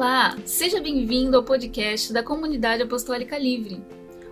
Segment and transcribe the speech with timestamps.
[0.00, 3.84] Olá, seja bem-vindo ao podcast da Comunidade Apostólica Livre.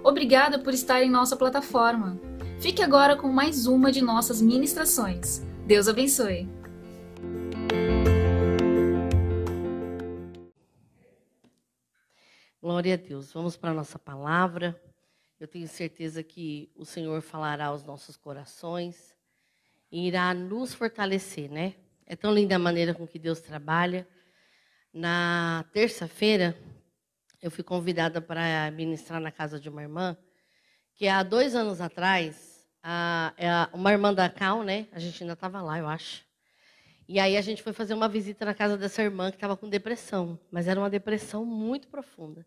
[0.03, 2.19] Obrigada por estar em nossa plataforma.
[2.59, 5.41] Fique agora com mais uma de nossas ministrações.
[5.67, 6.49] Deus abençoe.
[12.63, 13.31] Glória a Deus.
[13.35, 14.75] Vamos para a nossa palavra.
[15.39, 19.15] Eu tenho certeza que o Senhor falará aos nossos corações
[19.93, 21.75] e irá nos fortalecer, né?
[22.07, 24.09] É tão linda a maneira com que Deus trabalha.
[25.01, 26.59] Na terça-feira,
[27.41, 30.17] eu fui convidada para ministrar na casa de uma irmã,
[30.93, 34.89] que há dois anos atrás, a, é a, uma irmã da Cal, né?
[34.91, 36.25] A gente ainda estava lá, eu acho.
[37.09, 39.69] E aí a gente foi fazer uma visita na casa dessa irmã que estava com
[39.69, 42.45] depressão, mas era uma depressão muito profunda.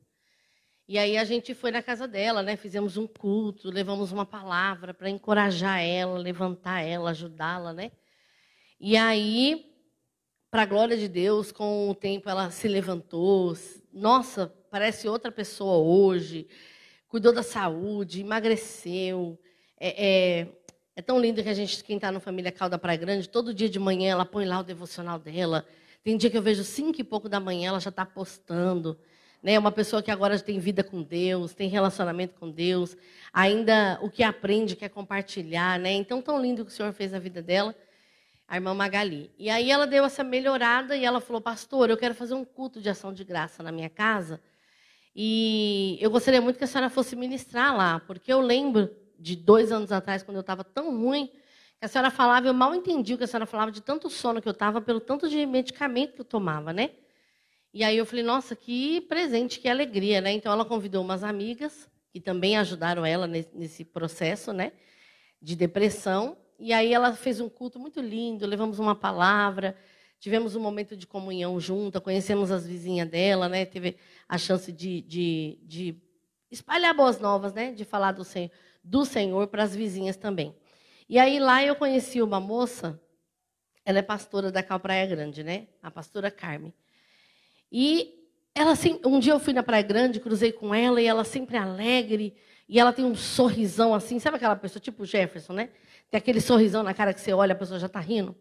[0.90, 2.58] E aí a gente foi na casa dela, né?
[2.58, 7.94] Fizemos um culto, levamos uma palavra para encorajar ela, levantar ela, ajudá-la, né?
[8.78, 9.71] E aí,
[10.52, 13.58] para a glória de Deus, com o tempo ela se levantou.
[13.94, 16.46] Nossa, parece outra pessoa hoje.
[17.08, 19.40] Cuidou da saúde, emagreceu.
[19.80, 20.48] É, é,
[20.94, 23.70] é tão lindo que a gente, quem está no Família Calda Praia Grande, todo dia
[23.70, 25.66] de manhã ela põe lá o devocional dela.
[26.04, 29.00] Tem dia que eu vejo cinco e pouco da manhã, ela já está postando.
[29.42, 29.58] Né?
[29.58, 32.98] Uma pessoa que agora tem vida com Deus, tem relacionamento com Deus,
[33.32, 35.80] ainda o que aprende quer compartilhar.
[35.80, 35.94] Né?
[35.94, 37.74] Então, tão lindo que o Senhor fez na vida dela
[38.52, 39.32] a irmã Magali.
[39.40, 42.82] E aí ela deu essa melhorada e ela falou, pastor, eu quero fazer um culto
[42.82, 44.42] de ação de graça na minha casa.
[45.16, 49.72] E eu gostaria muito que a senhora fosse ministrar lá, porque eu lembro de dois
[49.72, 51.28] anos atrás, quando eu estava tão ruim,
[51.80, 54.42] que a senhora falava, eu mal entendi o que a senhora falava de tanto sono
[54.42, 56.90] que eu estava, pelo tanto de medicamento que eu tomava, né?
[57.74, 60.34] E aí eu falei, nossa, que presente, que alegria, né?
[60.34, 64.74] Então ela convidou umas amigas, que também ajudaram ela nesse processo, né?
[65.42, 66.36] De depressão.
[66.62, 69.76] E aí ela fez um culto muito lindo, levamos uma palavra,
[70.20, 73.66] tivemos um momento de comunhão junta, conhecemos as vizinhas dela, né?
[73.66, 73.98] Teve
[74.30, 75.96] a chance de, de, de
[76.52, 77.72] espalhar boas novas, né?
[77.72, 78.52] De falar do, sen
[78.84, 80.56] do Senhor para as vizinhas também.
[81.10, 83.02] E aí lá eu conheci uma moça,
[83.84, 85.68] ela é pastora da Cal Praia Grande, né?
[85.82, 86.72] A pastora Carmen.
[87.72, 91.24] E ela assim, um dia eu fui na Praia Grande, cruzei com ela e ela
[91.24, 92.36] sempre alegre,
[92.70, 95.72] e ela tem um sorrisão assim, sabe aquela pessoa tipo Jefferson, né?
[96.12, 98.36] Tem aquele sorrisão na cara que você olha, a pessoa já está rindo.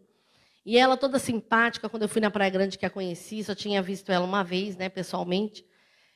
[0.65, 3.81] E ela toda simpática, quando eu fui na Praia Grande que a conheci, só tinha
[3.81, 5.65] visto ela uma vez, né, pessoalmente.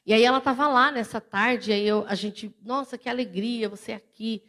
[0.05, 3.93] E aí ela estava lá nessa tarde, aí eu, a gente, nossa, que alegria você
[3.93, 4.43] aqui.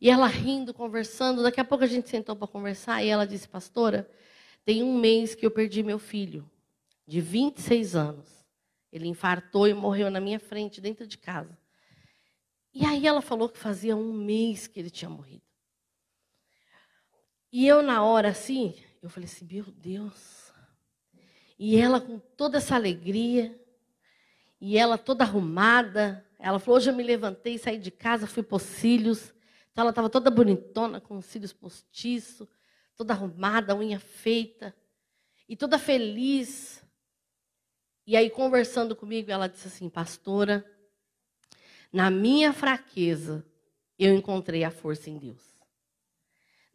[0.00, 1.44] E ela rindo, conversando.
[1.44, 4.10] Daqui a pouco a gente sentou para conversar e ela disse, pastora,
[4.64, 6.50] tem um mês que eu perdi meu filho,
[7.06, 8.44] de 26 anos.
[8.92, 11.56] Ele infartou e morreu na minha frente, dentro de casa.
[12.74, 15.47] E aí ela falou que fazia um mês que ele tinha morrido.
[17.50, 20.52] E eu, na hora, assim, eu falei assim, meu Deus.
[21.58, 23.58] E ela com toda essa alegria,
[24.60, 26.24] e ela toda arrumada.
[26.38, 29.32] Ela falou, hoje eu me levantei, saí de casa, fui os cílios.
[29.72, 32.48] Então ela estava toda bonitona, com os cílios postiços,
[32.96, 34.74] toda arrumada, unha feita.
[35.48, 36.84] E toda feliz.
[38.06, 40.64] E aí, conversando comigo, ela disse assim, pastora,
[41.92, 43.44] na minha fraqueza,
[43.98, 45.57] eu encontrei a força em Deus.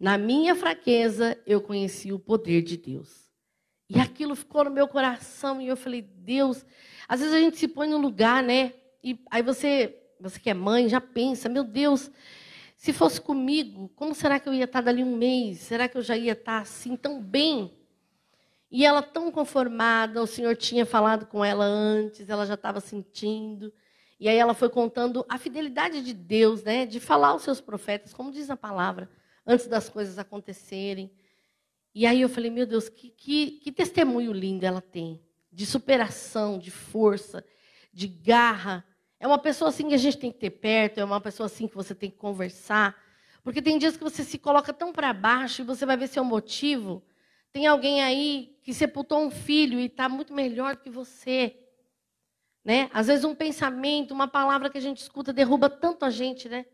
[0.03, 3.31] Na minha fraqueza, eu conheci o poder de Deus.
[3.89, 6.65] E aquilo ficou no meu coração e eu falei, Deus,
[7.07, 8.73] às vezes a gente se põe no lugar, né?
[9.01, 12.11] E aí você, você que é mãe, já pensa, meu Deus,
[12.75, 15.59] se fosse comigo, como será que eu ia estar dali um mês?
[15.59, 17.71] Será que eu já ia estar assim tão bem?
[18.69, 23.71] E ela tão conformada, o Senhor tinha falado com ela antes, ela já estava sentindo.
[24.19, 26.85] E aí ela foi contando a fidelidade de Deus, né?
[26.85, 29.09] De falar aos seus profetas, como diz a palavra
[29.45, 31.11] antes das coisas acontecerem.
[31.93, 35.21] E aí eu falei, meu Deus, que, que, que testemunho lindo ela tem,
[35.51, 37.45] de superação, de força,
[37.91, 38.83] de garra.
[39.19, 41.67] É uma pessoa assim que a gente tem que ter perto, é uma pessoa assim
[41.67, 42.95] que você tem que conversar.
[43.43, 46.23] Porque tem dias que você se coloca tão para baixo e você vai ver seu
[46.23, 47.03] motivo.
[47.51, 51.55] Tem alguém aí que sepultou um filho e está muito melhor que você.
[52.65, 52.89] Né?
[52.93, 56.65] Às vezes um pensamento, uma palavra que a gente escuta derruba tanto a gente, né?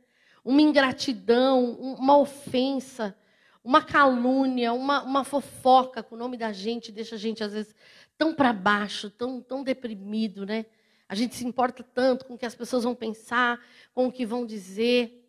[0.44, 3.16] Uma ingratidão, uma ofensa,
[3.64, 7.76] uma calúnia, uma, uma fofoca com o nome da gente, deixa a gente, às vezes,
[8.18, 10.66] tão para baixo, tão, tão deprimido, né?
[11.08, 13.60] A gente se importa tanto com o que as pessoas vão pensar,
[13.94, 15.26] com o que vão dizer.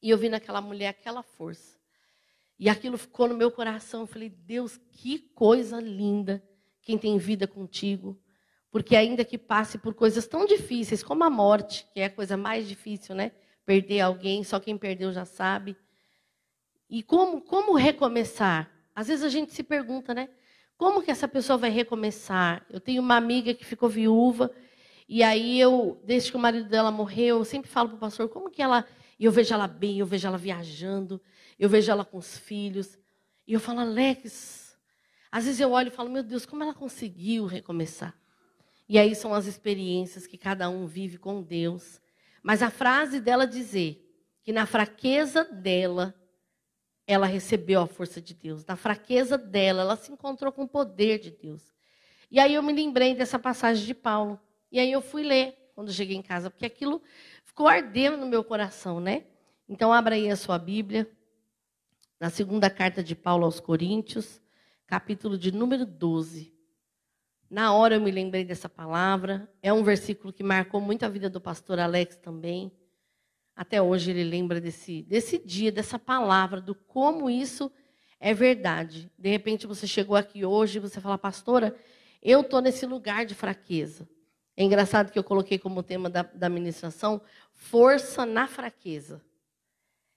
[0.00, 1.76] E eu vi naquela mulher aquela força.
[2.58, 4.02] E aquilo ficou no meu coração.
[4.02, 6.40] Eu falei, Deus, que coisa linda
[6.80, 8.16] quem tem vida contigo.
[8.70, 12.36] Porque ainda que passe por coisas tão difíceis como a morte, que é a coisa
[12.36, 13.32] mais difícil, né?
[13.64, 15.76] Perder alguém, só quem perdeu já sabe.
[16.88, 18.70] E como, como recomeçar?
[18.94, 20.28] Às vezes a gente se pergunta, né?
[20.76, 22.64] Como que essa pessoa vai recomeçar?
[22.68, 24.50] Eu tenho uma amiga que ficou viúva,
[25.08, 28.28] e aí eu, desde que o marido dela morreu, eu sempre falo para o pastor,
[28.28, 28.86] como que ela.
[29.18, 31.20] E eu vejo ela bem, eu vejo ela viajando,
[31.58, 32.98] eu vejo ela com os filhos.
[33.46, 34.76] E eu falo, Alex.
[35.30, 38.16] Às vezes eu olho e falo, meu Deus, como ela conseguiu recomeçar?
[38.88, 42.00] E aí são as experiências que cada um vive com Deus.
[42.44, 44.06] Mas a frase dela dizer
[44.42, 46.14] que na fraqueza dela,
[47.06, 48.66] ela recebeu a força de Deus.
[48.66, 51.72] Na fraqueza dela, ela se encontrou com o poder de Deus.
[52.30, 54.38] E aí eu me lembrei dessa passagem de Paulo.
[54.70, 57.02] E aí eu fui ler quando cheguei em casa, porque aquilo
[57.44, 59.24] ficou ardendo no meu coração, né?
[59.66, 61.10] Então abra aí a sua Bíblia,
[62.20, 64.42] na segunda carta de Paulo aos Coríntios,
[64.86, 66.53] capítulo de número 12.
[67.54, 69.48] Na hora eu me lembrei dessa palavra.
[69.62, 72.72] É um versículo que marcou muito a vida do pastor Alex também.
[73.54, 77.70] Até hoje ele lembra desse, desse dia, dessa palavra, do como isso
[78.18, 79.08] é verdade.
[79.16, 81.76] De repente você chegou aqui hoje e você fala, pastora,
[82.20, 84.08] eu estou nesse lugar de fraqueza.
[84.56, 87.22] É engraçado que eu coloquei como tema da, da ministração
[87.52, 89.22] força na fraqueza.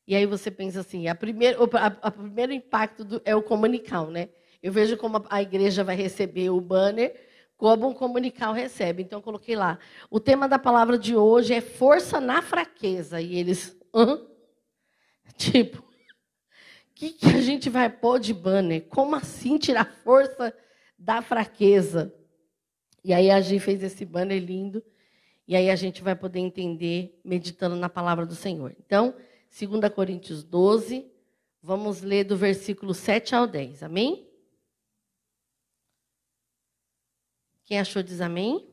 [0.07, 4.10] E aí você pensa assim, a primeiro, a, a primeiro impacto do, é o comunical,
[4.10, 4.30] né?
[4.60, 7.26] Eu vejo como a, a igreja vai receber o banner
[7.57, 9.04] como um comunical recebe.
[9.04, 9.80] Então, eu coloquei lá.
[10.09, 13.19] O tema da palavra de hoje é força na fraqueza.
[13.19, 13.75] E eles.
[13.94, 14.21] Hã?
[15.36, 15.83] Tipo, o
[16.95, 18.88] que, que a gente vai pôr de banner?
[18.88, 20.54] Como assim tirar força
[20.98, 22.13] da fraqueza?
[23.04, 24.83] E aí a gente fez esse banner lindo.
[25.48, 28.75] E aí a gente vai poder entender meditando na palavra do Senhor.
[28.86, 29.15] Então,
[29.50, 31.06] 2 Coríntios 12,
[31.62, 33.83] vamos ler do versículo 7 ao 10.
[33.83, 34.26] Amém?
[37.67, 38.65] Quem achou diz amém?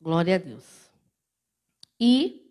[0.00, 0.88] Glória a Deus.
[1.98, 2.46] E,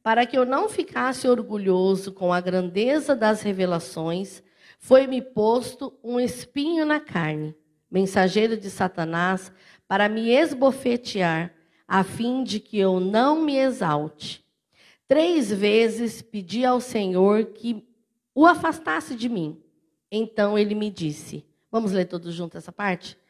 [0.00, 4.40] para que eu não ficasse orgulhoso com a grandeza das revelações,
[4.78, 7.52] foi-me posto um espinho na carne,
[7.90, 9.50] mensageiro de Satanás,
[9.88, 11.52] para me esbofetear,
[11.88, 14.46] a fim de que eu não me exalte.
[15.08, 17.84] Três vezes pedi ao Senhor que
[18.32, 19.60] o afastasse de mim.
[20.12, 23.20] Então ele me disse: Vamos ler todos juntos essa parte?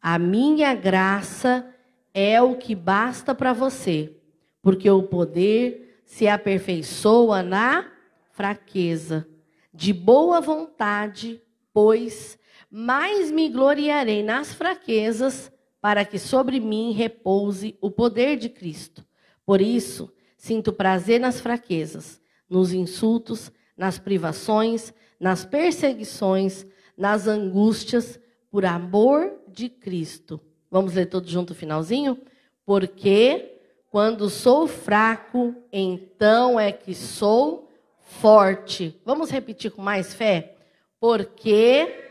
[0.00, 1.66] A minha graça
[2.14, 4.16] é o que basta para você,
[4.62, 7.86] porque o poder se aperfeiçoa na
[8.32, 9.28] fraqueza.
[9.72, 11.40] De boa vontade,
[11.72, 12.38] pois,
[12.70, 19.04] mais me gloriarei nas fraquezas, para que sobre mim repouse o poder de Cristo.
[19.46, 26.66] Por isso, sinto prazer nas fraquezas, nos insultos, nas privações, nas perseguições,
[26.96, 28.20] nas angústias,
[28.50, 30.40] por amor de Cristo.
[30.70, 32.18] Vamos ler todos junto o finalzinho?
[32.64, 33.60] Porque
[33.90, 37.70] quando sou fraco, então é que sou
[38.00, 38.98] forte.
[39.04, 40.56] Vamos repetir com mais fé?
[40.98, 42.08] Porque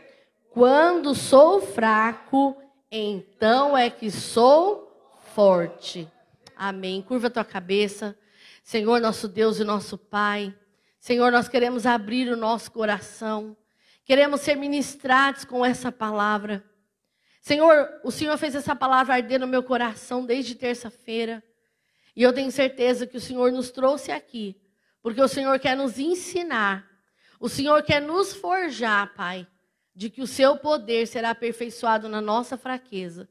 [0.50, 2.56] quando sou fraco,
[2.88, 4.88] então é que sou
[5.34, 6.08] forte.
[6.54, 7.02] Amém.
[7.02, 8.16] Curva tua cabeça.
[8.62, 10.54] Senhor, nosso Deus e nosso Pai.
[11.00, 13.56] Senhor, nós queremos abrir o nosso coração.
[14.04, 16.69] Queremos ser ministrados com essa palavra.
[17.40, 21.42] Senhor, o Senhor fez essa palavra arder no meu coração desde terça-feira.
[22.14, 24.60] E eu tenho certeza que o Senhor nos trouxe aqui,
[25.02, 26.86] porque o Senhor quer nos ensinar.
[27.38, 29.46] O Senhor quer nos forjar, Pai,
[29.94, 33.28] de que o seu poder será aperfeiçoado na nossa fraqueza.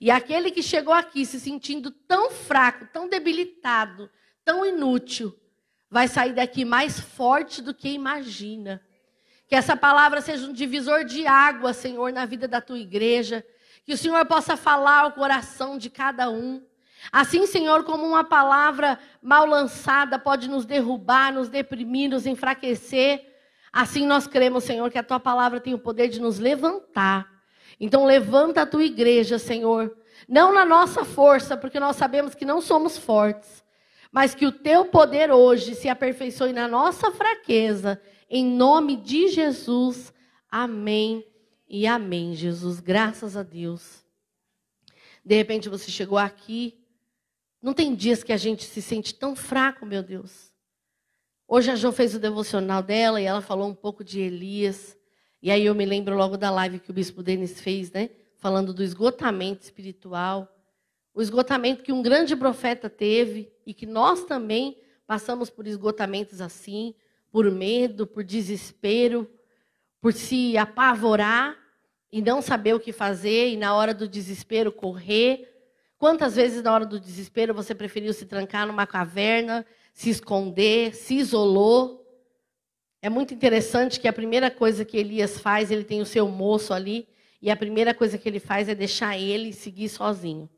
[0.00, 4.08] E aquele que chegou aqui se sentindo tão fraco, tão debilitado,
[4.44, 5.36] tão inútil,
[5.90, 8.80] vai sair daqui mais forte do que imagina.
[9.50, 13.44] Que essa palavra seja um divisor de água, Senhor, na vida da tua igreja.
[13.84, 16.62] Que o Senhor possa falar ao coração de cada um.
[17.10, 23.26] Assim, Senhor, como uma palavra mal lançada pode nos derrubar, nos deprimir, nos enfraquecer,
[23.72, 27.26] assim nós cremos, Senhor, que a tua palavra tem o poder de nos levantar.
[27.80, 29.96] Então, levanta a tua igreja, Senhor,
[30.28, 33.64] não na nossa força, porque nós sabemos que não somos fortes,
[34.12, 40.14] mas que o teu poder hoje se aperfeiçoe na nossa fraqueza em nome de Jesus.
[40.48, 41.26] Amém
[41.68, 42.78] e amém, Jesus.
[42.78, 44.04] Graças a Deus.
[45.24, 46.78] De repente você chegou aqui.
[47.60, 50.50] Não tem dias que a gente se sente tão fraco, meu Deus.
[51.46, 54.96] Hoje a Jo fez o devocional dela e ela falou um pouco de Elias.
[55.42, 58.10] E aí eu me lembro logo da live que o bispo Denis fez, né?
[58.36, 60.48] Falando do esgotamento espiritual.
[61.12, 66.94] O esgotamento que um grande profeta teve e que nós também passamos por esgotamentos assim
[67.30, 69.30] por medo, por desespero,
[70.00, 71.56] por se apavorar
[72.10, 75.46] e não saber o que fazer e na hora do desespero correr.
[75.98, 81.14] Quantas vezes na hora do desespero você preferiu se trancar numa caverna, se esconder, se
[81.14, 82.00] isolou?
[83.02, 86.72] É muito interessante que a primeira coisa que Elias faz, ele tem o seu moço
[86.74, 87.08] ali,
[87.42, 90.48] E a primeira coisa que ele faz é deixar ele seguir sozinho.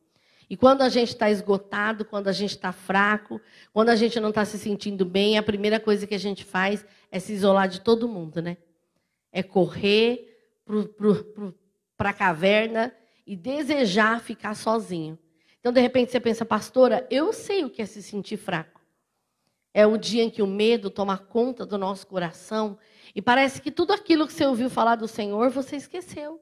[0.52, 3.40] E quando a gente está esgotado, quando a gente está fraco,
[3.72, 6.84] quando a gente não está se sentindo bem, a primeira coisa que a gente faz
[7.10, 8.58] é se isolar de todo mundo, né?
[9.32, 10.28] É correr
[11.96, 12.94] para a caverna
[13.26, 15.18] e desejar ficar sozinho.
[15.58, 18.82] Então, de repente, você pensa, pastora, eu sei o que é se sentir fraco.
[19.72, 22.76] É o dia em que o medo toma conta do nosso coração
[23.14, 26.38] e parece que tudo aquilo que você ouviu falar do Senhor, você esqueceu.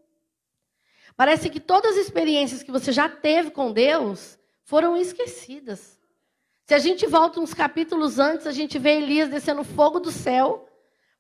[1.21, 6.01] Parece que todas as experiências que você já teve com Deus foram esquecidas.
[6.65, 10.67] Se a gente volta uns capítulos antes, a gente vê Elias descendo fogo do céu,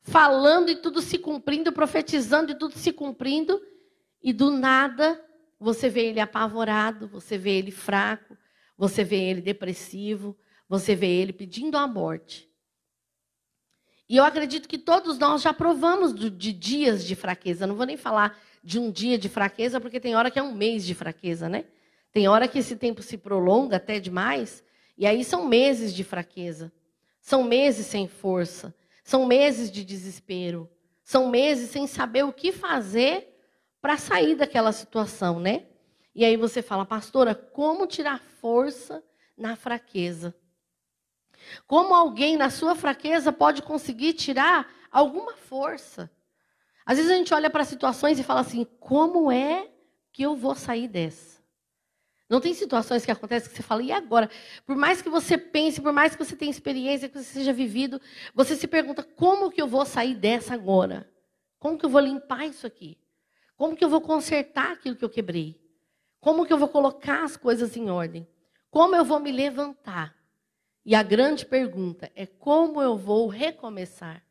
[0.00, 3.60] falando e tudo se cumprindo, profetizando e tudo se cumprindo,
[4.22, 5.22] e do nada
[5.58, 8.38] você vê ele apavorado, você vê ele fraco,
[8.78, 10.34] você vê ele depressivo,
[10.66, 12.50] você vê ele pedindo a morte.
[14.08, 17.66] E eu acredito que todos nós já provamos de dias de fraqueza.
[17.66, 20.54] Não vou nem falar de um dia de fraqueza, porque tem hora que é um
[20.54, 21.64] mês de fraqueza, né?
[22.12, 24.62] Tem hora que esse tempo se prolonga até demais,
[24.98, 26.72] e aí são meses de fraqueza.
[27.20, 28.74] São meses sem força,
[29.04, 30.70] são meses de desespero,
[31.04, 33.36] são meses sem saber o que fazer
[33.80, 35.66] para sair daquela situação, né?
[36.14, 39.02] E aí você fala, pastora, como tirar força
[39.36, 40.34] na fraqueza?
[41.66, 46.10] Como alguém na sua fraqueza pode conseguir tirar alguma força?
[46.90, 49.70] Às vezes a gente olha para situações e fala assim: como é
[50.12, 51.40] que eu vou sair dessa?
[52.28, 54.28] Não tem situações que acontecem que você fala, e agora?
[54.66, 58.00] Por mais que você pense, por mais que você tenha experiência, que você seja vivido,
[58.34, 61.08] você se pergunta: como que eu vou sair dessa agora?
[61.60, 62.98] Como que eu vou limpar isso aqui?
[63.56, 65.62] Como que eu vou consertar aquilo que eu quebrei?
[66.18, 68.26] Como que eu vou colocar as coisas em ordem?
[68.68, 70.12] Como eu vou me levantar?
[70.84, 74.28] E a grande pergunta é como eu vou recomeçar?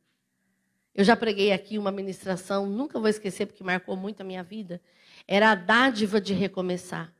[0.93, 4.81] Eu já preguei aqui uma ministração, nunca vou esquecer porque marcou muito a minha vida.
[5.27, 7.13] Era a dádiva de recomeçar.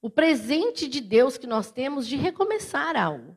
[0.00, 3.36] O presente de Deus que nós temos de recomeçar algo.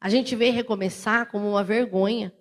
[0.00, 2.32] A gente vê recomeçar como uma vergonha.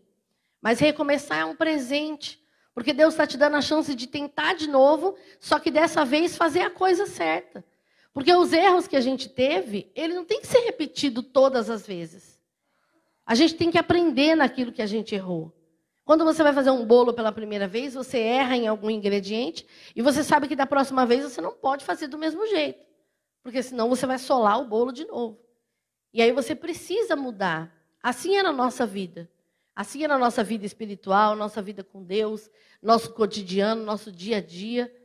[0.61, 2.43] Mas recomeçar é um presente.
[2.73, 6.35] Porque Deus está te dando a chance de tentar de novo, só que dessa vez
[6.35, 7.63] fazer a coisa certa.
[8.13, 11.87] Porque os erros que a gente teve, ele não tem que ser repetido todas as
[11.87, 12.39] vezes.
[13.25, 15.54] A gente tem que aprender naquilo que a gente errou.
[16.05, 20.03] Quando você vai fazer um bolo pela primeira vez, você erra em algum ingrediente e
[20.03, 22.85] você sabe que da próxima vez você não pode fazer do mesmo jeito,
[23.41, 25.39] porque senão você vai solar o bolo de novo.
[26.13, 27.75] E aí você precisa mudar.
[28.03, 29.27] Assim é na nossa vida.
[29.75, 32.49] Assim é na nossa vida espiritual, nossa vida com Deus,
[32.81, 34.95] nosso cotidiano, nosso dia a dia.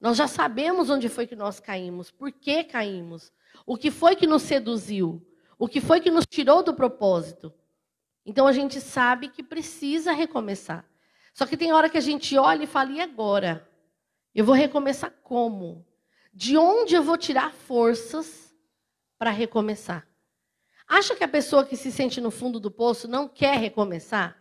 [0.00, 3.32] Nós já sabemos onde foi que nós caímos, por que caímos,
[3.64, 5.24] o que foi que nos seduziu,
[5.58, 7.54] o que foi que nos tirou do propósito.
[8.24, 10.84] Então a gente sabe que precisa recomeçar.
[11.32, 13.68] Só que tem hora que a gente olha e fala: e agora?
[14.34, 15.86] Eu vou recomeçar como?
[16.32, 18.54] De onde eu vou tirar forças
[19.18, 20.06] para recomeçar?
[20.86, 24.36] Acha que a pessoa que se sente no fundo do poço não quer recomeçar?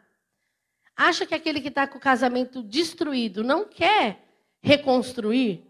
[0.96, 4.22] Acha que aquele que está com o casamento destruído não quer
[4.62, 5.66] reconstruir?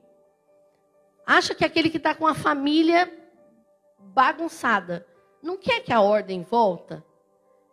[1.25, 3.11] Acha que aquele que está com a família
[3.99, 5.05] bagunçada
[5.43, 7.05] não quer que a ordem volta?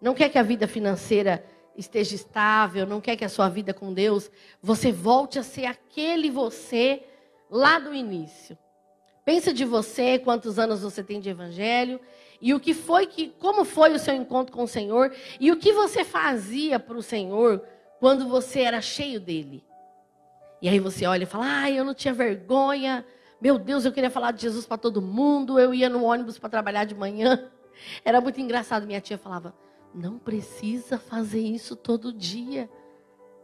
[0.00, 1.44] Não quer que a vida financeira
[1.76, 4.30] esteja estável, não quer que a sua vida com Deus,
[4.62, 7.02] você volte a ser aquele você
[7.50, 8.56] lá do início.
[9.24, 12.00] Pensa de você, quantos anos você tem de evangelho,
[12.40, 15.56] e o que foi que, como foi o seu encontro com o Senhor, e o
[15.56, 17.62] que você fazia para o Senhor
[17.98, 19.64] quando você era cheio dele.
[20.60, 23.04] E aí você olha e fala: "Ah, eu não tinha vergonha.
[23.40, 25.58] Meu Deus, eu queria falar de Jesus para todo mundo.
[25.58, 27.50] Eu ia no ônibus para trabalhar de manhã.
[28.04, 28.86] Era muito engraçado.
[28.86, 29.54] Minha tia falava:
[29.96, 32.68] não precisa fazer isso todo dia.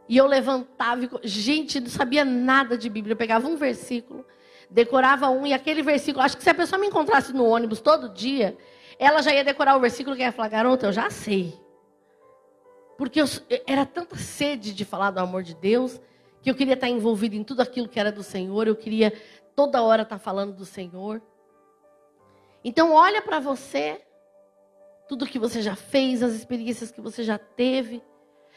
[0.08, 1.10] E eu levantava, e...
[1.26, 3.14] gente, não sabia nada de Bíblia.
[3.14, 4.26] Eu pegava um versículo,
[4.70, 8.10] decorava um, e aquele versículo, acho que se a pessoa me encontrasse no ônibus todo
[8.10, 8.56] dia,
[8.98, 11.58] ela já ia decorar o versículo que ia falar, garota, eu já sei.
[12.98, 13.26] Porque eu,
[13.66, 15.98] era tanta sede de falar do amor de Deus,
[16.42, 19.12] que eu queria estar envolvido em tudo aquilo que era do Senhor, eu queria
[19.56, 21.22] toda hora estar falando do Senhor.
[22.62, 24.02] Então, olha para você
[25.12, 28.02] tudo que você já fez, as experiências que você já teve.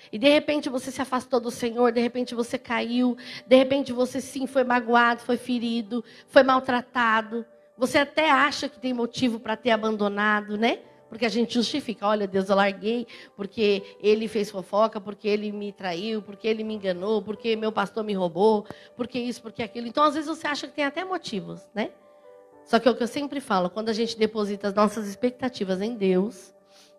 [0.10, 4.22] E de repente você se afastou do Senhor, de repente você caiu, de repente você
[4.22, 7.46] sim foi magoado, foi ferido, foi maltratado.
[7.78, 10.80] Você até acha que tem motivo para ter abandonado, né?
[11.10, 15.74] Porque a gente justifica, olha, Deus, eu larguei porque ele fez fofoca, porque ele me
[15.74, 19.88] traiu, porque ele me enganou, porque meu pastor me roubou, porque isso, porque aquilo.
[19.88, 21.92] Então, às vezes você acha que tem até motivos, né?
[22.66, 25.82] Só que é o que eu sempre falo, quando a gente deposita as nossas expectativas
[25.82, 26.54] em Deus,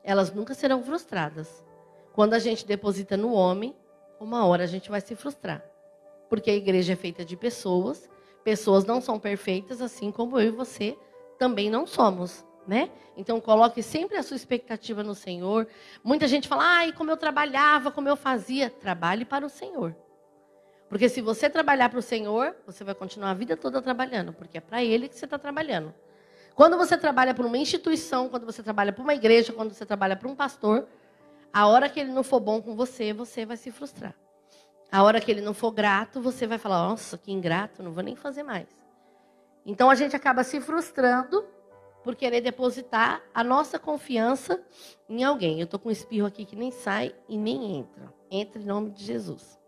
[0.04, 1.64] elas nunca serão frustradas.
[2.12, 3.74] Quando a gente deposita no homem,
[4.20, 5.64] uma hora a gente vai se frustrar.
[6.28, 8.08] Porque a igreja é feita de pessoas,
[8.44, 10.96] pessoas não são perfeitas, assim como eu e você
[11.36, 12.88] também não somos, né?
[13.16, 15.66] Então coloque sempre a sua expectativa no Senhor.
[16.02, 18.70] Muita gente fala: "Ai, como eu trabalhava, como eu fazia".
[18.70, 19.94] Trabalhe para o Senhor.
[20.88, 24.58] Porque se você trabalhar para o Senhor, você vai continuar a vida toda trabalhando, porque
[24.58, 25.92] é para Ele que você está trabalhando.
[26.54, 30.16] Quando você trabalha para uma instituição, quando você trabalha para uma igreja, quando você trabalha
[30.16, 30.86] para um pastor,
[31.52, 34.14] a hora que ele não for bom com você, você vai se frustrar.
[34.90, 38.02] A hora que ele não for grato, você vai falar: nossa, que ingrato, não vou
[38.02, 38.68] nem fazer mais.
[39.66, 41.44] Então a gente acaba se frustrando
[42.04, 44.62] por querer depositar a nossa confiança
[45.08, 45.58] em alguém.
[45.60, 48.14] Eu estou com um espirro aqui que nem sai e nem entra.
[48.30, 49.58] Entra em nome de Jesus.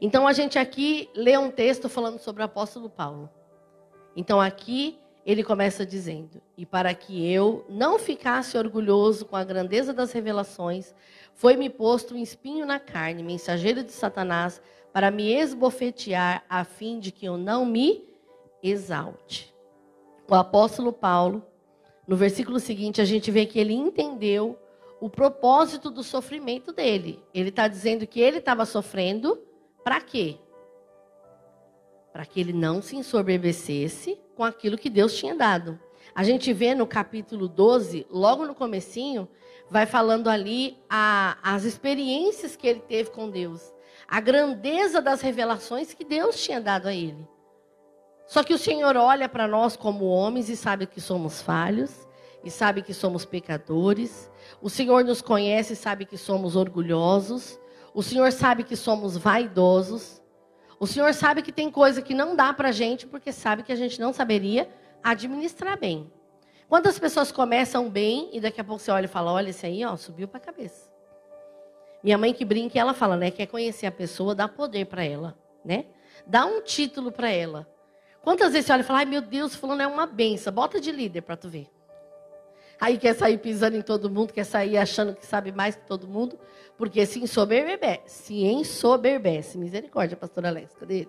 [0.00, 3.28] Então a gente aqui lê um texto falando sobre o apóstolo Paulo.
[4.16, 9.92] Então aqui ele começa dizendo: E para que eu não ficasse orgulhoso com a grandeza
[9.92, 10.94] das revelações,
[11.34, 14.60] foi-me posto um espinho na carne, mensageiro de Satanás,
[14.92, 18.04] para me esbofetear, a fim de que eu não me
[18.62, 19.54] exalte.
[20.28, 21.44] O apóstolo Paulo,
[22.06, 24.58] no versículo seguinte, a gente vê que ele entendeu
[25.00, 27.22] o propósito do sofrimento dele.
[27.32, 29.40] Ele está dizendo que ele estava sofrendo
[29.84, 30.36] para quê?
[32.12, 35.78] Para que ele não se ensoberbecesse com aquilo que Deus tinha dado.
[36.14, 39.28] A gente vê no capítulo 12, logo no comecinho,
[39.70, 43.72] vai falando ali a, as experiências que ele teve com Deus,
[44.08, 47.28] a grandeza das revelações que Deus tinha dado a ele.
[48.26, 52.08] Só que o Senhor olha para nós como homens e sabe que somos falhos,
[52.42, 54.30] e sabe que somos pecadores.
[54.62, 57.59] O Senhor nos conhece e sabe que somos orgulhosos.
[57.92, 60.22] O Senhor sabe que somos vaidosos.
[60.78, 63.76] O Senhor sabe que tem coisa que não dá para gente, porque sabe que a
[63.76, 64.68] gente não saberia
[65.02, 66.10] administrar bem.
[66.68, 69.84] Quantas pessoas começam bem e daqui a pouco você olha e fala: olha, esse aí
[69.84, 70.90] ó, subiu para a cabeça.
[72.02, 73.30] Minha mãe que brinca, ela fala, né?
[73.30, 75.86] Quer conhecer a pessoa, dá poder para ela, né?
[76.26, 77.68] Dá um título para ela.
[78.22, 80.92] Quantas vezes você olha e fala: ai meu Deus, fulano é uma benção, bota de
[80.92, 81.68] líder para tu ver.
[82.80, 86.08] Aí quer sair pisando em todo mundo, quer sair achando que sabe mais que todo
[86.08, 86.38] mundo,
[86.78, 89.58] porque se ensoberbece, se ensoberbece.
[89.58, 91.08] Misericórdia, pastora cadê ele?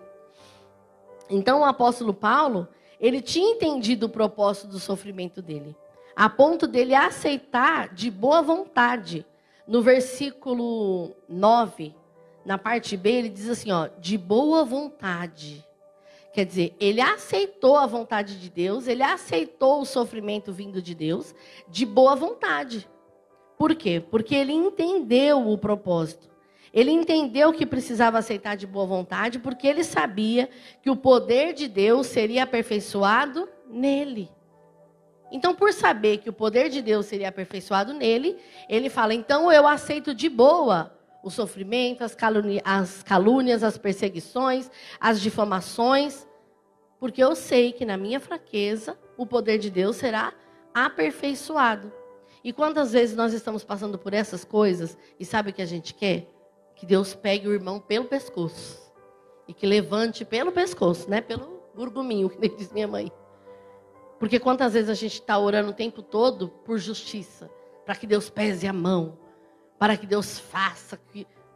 [1.29, 2.67] Então o apóstolo Paulo,
[2.99, 5.73] ele tinha entendido o propósito do sofrimento dele,
[6.13, 9.25] a ponto dele aceitar de boa vontade.
[9.65, 11.95] No versículo 9,
[12.43, 15.65] na parte B, ele diz assim, ó, de boa vontade.
[16.33, 21.35] Quer dizer, ele aceitou a vontade de Deus, ele aceitou o sofrimento vindo de Deus
[21.67, 22.87] de boa vontade.
[23.57, 24.01] Por quê?
[24.09, 26.31] Porque ele entendeu o propósito.
[26.73, 30.49] Ele entendeu que precisava aceitar de boa vontade, porque ele sabia
[30.81, 34.31] que o poder de Deus seria aperfeiçoado nele.
[35.31, 38.37] Então, por saber que o poder de Deus seria aperfeiçoado nele,
[38.69, 42.15] ele fala: então eu aceito de boa o sofrimento, as,
[42.63, 46.27] as calúnias, as perseguições, as difamações,
[46.99, 50.33] porque eu sei que na minha fraqueza o poder de Deus será
[50.73, 51.91] aperfeiçoado.
[52.43, 55.93] E quantas vezes nós estamos passando por essas coisas e sabe o que a gente
[55.93, 56.27] quer?
[56.75, 58.81] Que Deus pegue o irmão pelo pescoço
[59.47, 61.21] e que levante pelo pescoço, né?
[61.21, 63.11] Pelo gurguminho, que diz minha mãe.
[64.19, 67.49] Porque quantas vezes a gente está orando o tempo todo por justiça,
[67.85, 69.17] para que Deus pese a mão,
[69.81, 70.99] para que Deus faça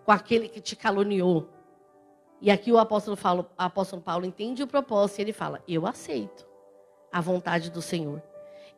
[0.04, 1.48] com aquele que te caluniou.
[2.42, 5.86] E aqui o apóstolo, Paulo, o apóstolo Paulo entende o propósito e ele fala: Eu
[5.86, 6.44] aceito
[7.14, 8.24] a vontade do Senhor.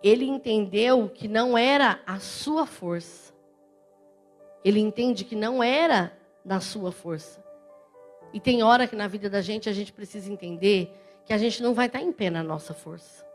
[0.03, 3.33] Ele entendeu que não era a sua força.
[4.65, 6.11] Ele entende que não era
[6.43, 7.41] na sua força.
[8.33, 11.63] E tem hora que na vida da gente a gente precisa entender que a gente
[11.63, 13.25] não vai estar em pé na nossa força.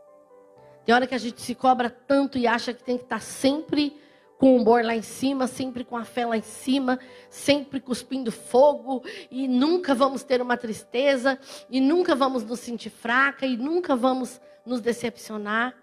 [0.85, 3.99] Tem hora que a gente se cobra tanto e acha que tem que estar sempre
[4.43, 8.29] com o humor lá em cima, sempre com a fé lá em cima, sempre cuspindo
[8.29, 9.01] fogo,
[9.31, 14.41] e nunca vamos ter uma tristeza, e nunca vamos nos sentir fraca, e nunca vamos
[14.65, 15.73] nos decepcionar.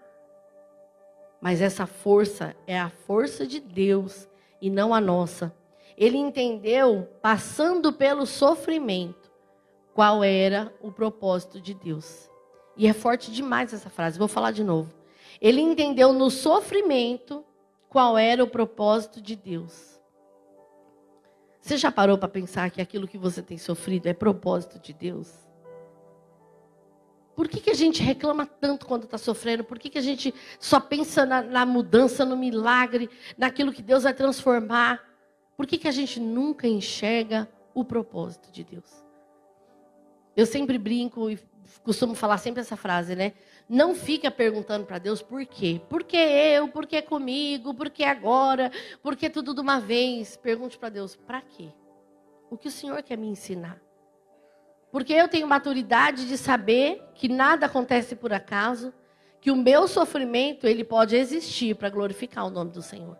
[1.41, 4.29] Mas essa força é a força de Deus
[4.61, 5.51] e não a nossa.
[5.97, 9.31] Ele entendeu, passando pelo sofrimento,
[9.91, 12.29] qual era o propósito de Deus.
[12.77, 14.93] E é forte demais essa frase, vou falar de novo.
[15.41, 17.43] Ele entendeu no sofrimento
[17.91, 19.99] qual era o propósito de Deus.
[21.59, 25.29] Você já parou para pensar que aquilo que você tem sofrido é propósito de Deus?
[27.35, 29.65] Por que, que a gente reclama tanto quando está sofrendo?
[29.65, 34.03] Por que, que a gente só pensa na, na, mudança, no milagre, naquilo que Deus
[34.03, 35.03] vai transformar?
[35.57, 39.03] Por que, que a gente nunca enxerga o propósito de Deus?
[40.33, 41.37] Eu sempre brinco e
[41.83, 43.33] costumo falar sempre essa frase, né?
[43.73, 45.79] Não fica perguntando para Deus por quê.
[45.87, 46.67] Por que eu?
[46.67, 47.73] Por que comigo?
[47.73, 48.69] Por que agora?
[49.01, 50.35] Por que tudo de uma vez?
[50.35, 51.69] Pergunte para Deus, para quê?
[52.49, 53.81] O que o Senhor quer me ensinar?
[54.91, 58.93] Porque eu tenho maturidade de saber que nada acontece por acaso,
[59.39, 63.17] que o meu sofrimento ele pode existir para glorificar o nome do Senhor.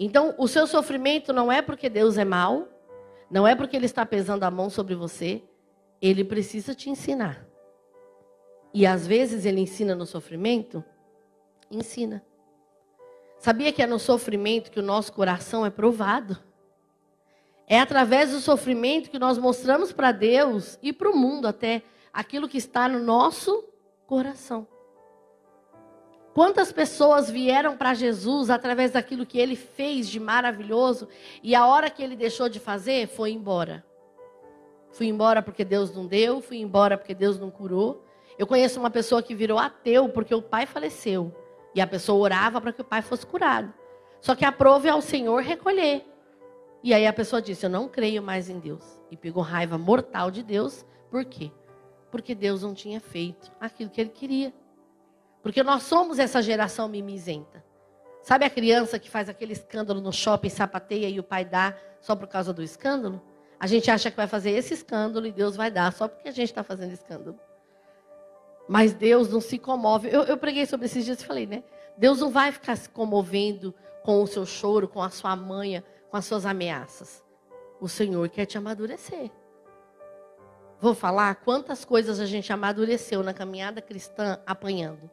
[0.00, 2.68] Então, o seu sofrimento não é porque Deus é mau,
[3.30, 5.42] não é porque ele está pesando a mão sobre você,
[6.00, 7.47] ele precisa te ensinar.
[8.78, 10.84] E às vezes ele ensina no sofrimento?
[11.68, 12.24] Ensina.
[13.36, 16.38] Sabia que é no sofrimento que o nosso coração é provado?
[17.66, 22.48] É através do sofrimento que nós mostramos para Deus e para o mundo até aquilo
[22.48, 23.64] que está no nosso
[24.06, 24.64] coração.
[26.32, 31.08] Quantas pessoas vieram para Jesus através daquilo que ele fez de maravilhoso
[31.42, 33.84] e a hora que ele deixou de fazer foi embora.
[34.92, 38.06] Fui embora porque Deus não deu, fui embora porque Deus não curou.
[38.38, 41.34] Eu conheço uma pessoa que virou ateu porque o pai faleceu
[41.74, 43.74] e a pessoa orava para que o pai fosse curado.
[44.20, 46.06] Só que aprove ao Senhor recolher.
[46.82, 48.84] E aí a pessoa disse: Eu não creio mais em Deus.
[49.10, 50.86] E pegou raiva mortal de Deus.
[51.10, 51.50] Por quê?
[52.10, 54.52] Porque Deus não tinha feito aquilo que ele queria.
[55.42, 57.64] Porque nós somos essa geração mimizenta.
[58.22, 62.14] Sabe a criança que faz aquele escândalo no shopping, sapateia e o pai dá só
[62.14, 63.22] por causa do escândalo?
[63.58, 66.32] A gente acha que vai fazer esse escândalo e Deus vai dar só porque a
[66.32, 67.38] gente está fazendo escândalo.
[68.68, 70.08] Mas Deus não se comove.
[70.12, 71.64] Eu, eu preguei sobre esses dias e falei, né?
[71.96, 76.16] Deus não vai ficar se comovendo com o seu choro, com a sua manha, com
[76.16, 77.24] as suas ameaças.
[77.80, 79.30] O Senhor quer te amadurecer.
[80.80, 85.10] Vou falar quantas coisas a gente amadureceu na caminhada cristã apanhando.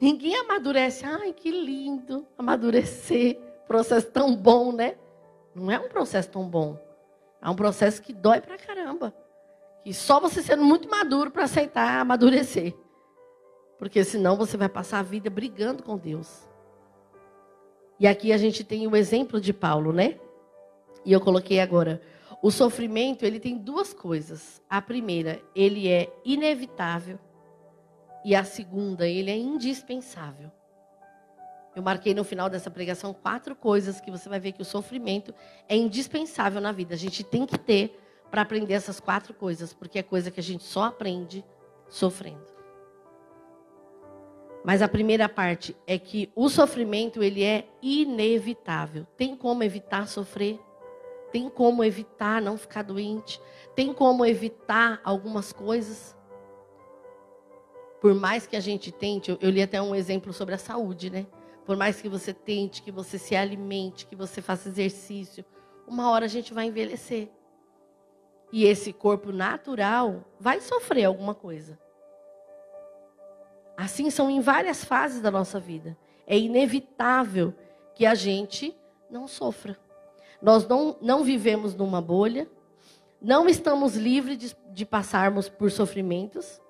[0.00, 1.04] Ninguém amadurece.
[1.06, 3.38] Ai, que lindo amadurecer.
[3.68, 4.96] Processo tão bom, né?
[5.54, 6.76] Não é um processo tão bom.
[7.40, 9.14] É um processo que dói pra caramba.
[9.84, 12.74] E só você sendo muito maduro para aceitar amadurecer.
[13.78, 16.48] Porque senão você vai passar a vida brigando com Deus.
[17.98, 20.18] E aqui a gente tem o exemplo de Paulo, né?
[21.04, 22.00] E eu coloquei agora.
[22.40, 24.62] O sofrimento, ele tem duas coisas.
[24.68, 27.18] A primeira, ele é inevitável.
[28.24, 30.50] E a segunda, ele é indispensável.
[31.74, 35.34] Eu marquei no final dessa pregação quatro coisas que você vai ver que o sofrimento
[35.68, 36.94] é indispensável na vida.
[36.94, 37.98] A gente tem que ter
[38.32, 41.44] para aprender essas quatro coisas, porque é coisa que a gente só aprende
[41.86, 42.46] sofrendo.
[44.64, 49.06] Mas a primeira parte é que o sofrimento ele é inevitável.
[49.18, 50.58] Tem como evitar sofrer?
[51.30, 53.38] Tem como evitar não ficar doente?
[53.74, 56.16] Tem como evitar algumas coisas?
[58.00, 61.10] Por mais que a gente tente, eu, eu li até um exemplo sobre a saúde,
[61.10, 61.26] né?
[61.66, 65.44] Por mais que você tente, que você se alimente, que você faça exercício,
[65.86, 67.30] uma hora a gente vai envelhecer.
[68.52, 71.78] E esse corpo natural vai sofrer alguma coisa.
[73.76, 75.96] Assim são em várias fases da nossa vida.
[76.26, 77.54] É inevitável
[77.94, 78.76] que a gente
[79.10, 79.78] não sofra.
[80.40, 82.48] Nós não, não vivemos numa bolha,
[83.20, 86.60] não estamos livres de, de passarmos por sofrimentos,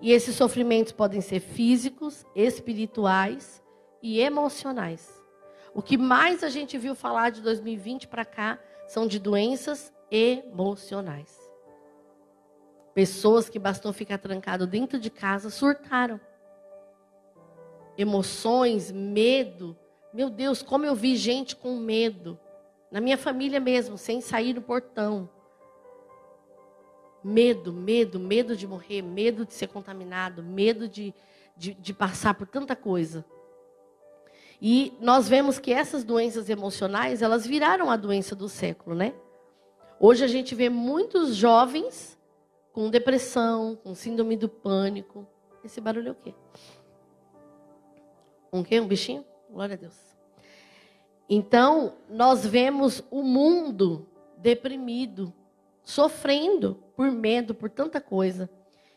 [0.00, 3.62] e esses sofrimentos podem ser físicos, espirituais
[4.02, 5.22] e emocionais.
[5.74, 11.40] O que mais a gente viu falar de 2020 para cá são de doenças emocionais.
[12.94, 16.20] Pessoas que bastou ficar trancado dentro de casa surtaram
[17.96, 19.76] emoções, medo.
[20.12, 22.38] Meu Deus, como eu vi gente com medo.
[22.90, 25.28] Na minha família mesmo, sem sair do portão.
[27.24, 31.14] Medo, medo, medo de morrer, medo de ser contaminado, medo de,
[31.56, 33.24] de, de passar por tanta coisa.
[34.60, 39.14] E nós vemos que essas doenças emocionais, elas viraram a doença do século, né?
[40.04, 42.18] Hoje a gente vê muitos jovens
[42.72, 45.24] com depressão, com síndrome do pânico.
[45.62, 46.34] Esse barulho é o quê?
[48.52, 48.80] Um quê?
[48.80, 49.24] Um bichinho?
[49.48, 49.96] Glória a Deus.
[51.30, 55.32] Então, nós vemos o mundo deprimido,
[55.84, 58.50] sofrendo por medo, por tanta coisa.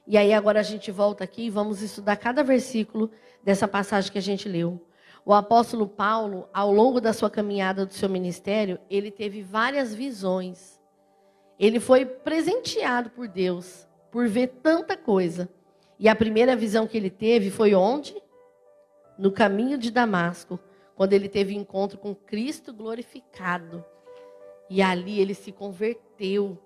[0.08, 3.12] E aí agora a gente volta aqui e vamos estudar cada versículo
[3.44, 4.84] dessa passagem que a gente leu.
[5.24, 10.75] O apóstolo Paulo, ao longo da sua caminhada do seu ministério, ele teve várias visões.
[11.60, 15.50] Ele foi presenteado por Deus por ver tanta coisa.
[15.98, 18.16] E a primeira visão que ele teve foi onde?
[19.18, 20.60] no caminho de Damasco,
[20.96, 23.84] quando ele teve encontro com Cristo glorificado.
[24.70, 26.58] E ali ele se converteu,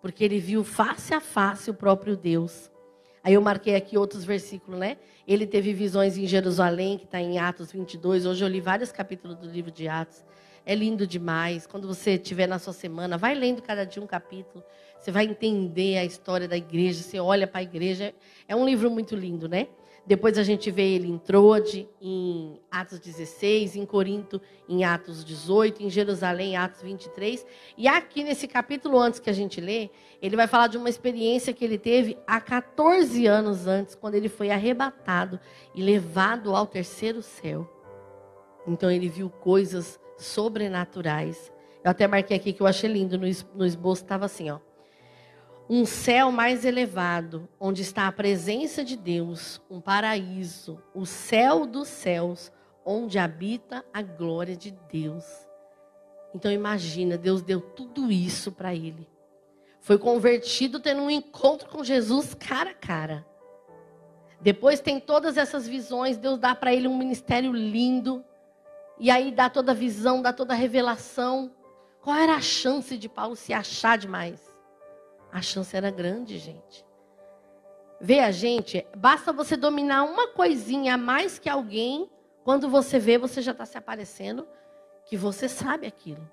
[0.00, 2.70] porque ele viu face a face o próprio Deus.
[3.22, 4.98] Aí eu marquei aqui outros versículos, né?
[5.26, 8.24] Ele teve visões em Jerusalém, que está em Atos 22.
[8.24, 10.24] Hoje eu li vários capítulos do livro de Atos.
[10.66, 11.64] É lindo demais.
[11.64, 14.64] Quando você estiver na sua semana, vai lendo cada dia um capítulo.
[15.00, 17.04] Você vai entender a história da igreja.
[17.04, 18.12] Você olha para a igreja.
[18.48, 19.68] É um livro muito lindo, né?
[20.04, 25.82] Depois a gente vê ele em Trode, em Atos 16, em Corinto, em Atos 18,
[25.82, 27.44] em Jerusalém, em Atos 23.
[27.76, 29.90] E aqui nesse capítulo antes que a gente lê,
[30.22, 34.28] ele vai falar de uma experiência que ele teve há 14 anos antes, quando ele
[34.28, 35.40] foi arrebatado
[35.74, 37.68] e levado ao terceiro céu.
[38.64, 41.52] Então ele viu coisas sobrenaturais.
[41.84, 44.58] Eu até marquei aqui que eu achei lindo, no esboço estava assim, ó
[45.68, 51.88] um céu mais elevado, onde está a presença de Deus, um paraíso, o céu dos
[51.88, 52.52] céus,
[52.84, 55.24] onde habita a glória de Deus.
[56.32, 59.08] Então imagina, Deus deu tudo isso para ele.
[59.80, 63.26] Foi convertido tendo um encontro com Jesus cara a cara.
[64.40, 68.24] Depois tem todas essas visões, Deus dá para ele um ministério lindo.
[68.98, 71.52] E aí dá toda a visão, dá toda a revelação.
[72.00, 74.52] Qual era a chance de Paulo se achar demais?
[75.30, 76.84] A chance era grande, gente.
[78.00, 82.10] Vê a gente, basta você dominar uma coisinha a mais que alguém,
[82.44, 84.46] quando você vê, você já está se aparecendo
[85.06, 86.28] que você sabe aquilo.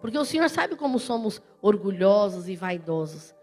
[0.00, 3.34] Porque o Senhor sabe como somos orgulhosos e vaidosos.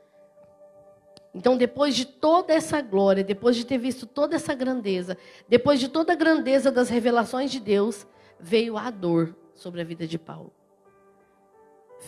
[1.33, 5.87] Então, depois de toda essa glória, depois de ter visto toda essa grandeza, depois de
[5.87, 8.05] toda a grandeza das revelações de Deus,
[8.41, 10.51] veio a dor sobre a vida de Paulo.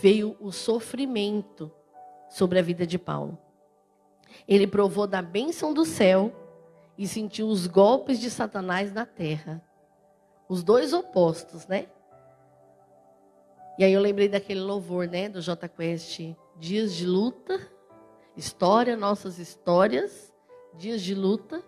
[0.00, 1.70] Veio o sofrimento
[2.28, 3.38] sobre a vida de Paulo.
[4.48, 6.32] Ele provou da bênção do céu
[6.98, 9.62] e sentiu os golpes de Satanás na terra.
[10.48, 11.86] Os dois opostos, né?
[13.78, 16.20] E aí eu lembrei daquele louvor, né, do J Quest,
[16.56, 17.60] dias de luta,
[18.36, 20.32] história, nossas histórias,
[20.74, 21.62] dias de luta.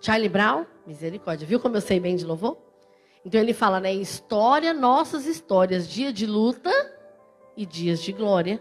[0.00, 2.67] Charlie Brown, misericórdia, viu como eu sei bem de louvor?
[3.28, 6.70] Então ele fala, né, história, nossas histórias, dia de luta
[7.54, 8.58] e dias de glória.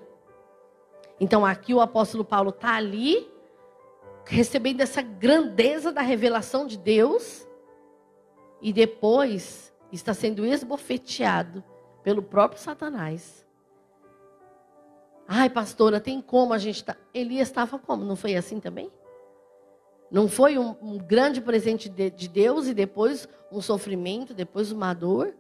[1.22, 3.32] Então aqui o apóstolo Paulo está ali,
[4.26, 7.48] recebendo essa grandeza da revelação de Deus,
[8.62, 11.64] e depois está sendo esbofeteado
[12.04, 13.48] pelo próprio Satanás.
[15.26, 16.98] Ai, pastora, tem como a gente tá...
[17.14, 18.04] Elias estava como?
[18.04, 18.92] Não foi assim também?
[20.10, 24.94] Não foi um, um grande presente de, de Deus e depois um sofrimento, depois uma
[24.94, 25.36] dor?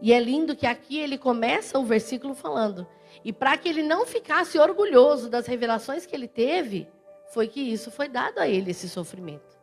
[0.00, 2.86] E é lindo que aqui ele começa o versículo falando:
[3.24, 6.88] e para que ele não ficasse orgulhoso das revelações que ele teve,
[7.32, 9.58] foi que isso foi dado a ele, esse sofrimento.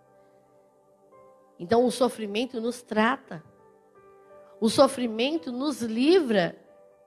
[1.59, 3.43] Então, o sofrimento nos trata.
[4.59, 6.55] O sofrimento nos livra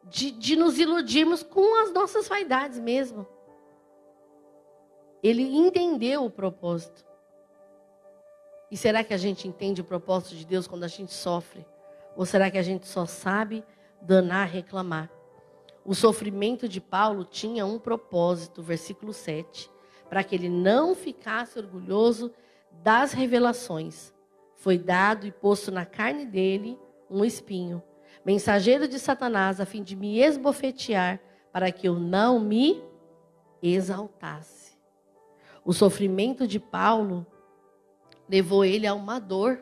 [0.05, 3.27] de, de nos iludirmos com as nossas vaidades mesmo.
[5.23, 7.05] Ele entendeu o propósito.
[8.71, 11.67] E será que a gente entende o propósito de Deus quando a gente sofre?
[12.17, 13.65] Ou será que a gente só sabe
[14.01, 15.11] danar, reclamar?
[15.85, 19.71] O sofrimento de Paulo tinha um propósito, versículo 7,
[20.09, 22.33] para que ele não ficasse orgulhoso
[22.83, 24.13] das revelações.
[24.55, 26.79] Foi dado e posto na carne dele
[27.11, 27.83] um espinho,
[28.25, 31.21] mensageiro de Satanás, a fim de me esbofetear,
[31.53, 32.83] para que eu não me
[33.63, 34.70] exaltasse.
[35.65, 37.27] O sofrimento de Paulo
[38.29, 39.61] levou ele a uma dor.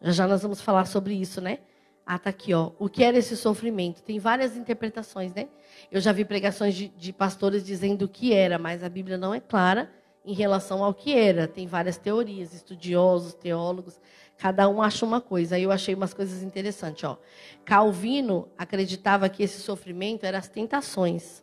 [0.00, 1.58] Já nós vamos falar sobre isso, né?
[2.06, 2.70] Ah, tá aqui, ó.
[2.78, 4.02] O que era esse sofrimento?
[4.02, 5.48] Tem várias interpretações, né?
[5.92, 9.34] Eu já vi pregações de, de pastores dizendo o que era, mas a Bíblia não
[9.34, 9.90] é clara
[10.24, 11.46] em relação ao que era.
[11.46, 14.00] Tem várias teorias, estudiosos, teólogos,
[14.38, 15.56] cada um acha uma coisa.
[15.56, 17.18] Aí eu achei umas coisas interessantes, ó.
[17.64, 21.42] Calvino acreditava que esse sofrimento eram as tentações.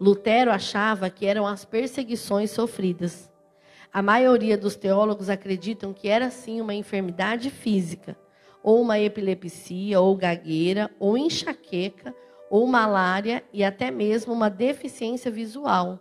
[0.00, 3.30] Lutero achava que eram as perseguições sofridas.
[3.92, 8.16] A maioria dos teólogos acreditam que era sim uma enfermidade física
[8.62, 12.14] ou uma epilepsia, ou gagueira, ou enxaqueca,
[12.48, 15.98] ou malária e até mesmo uma deficiência visual.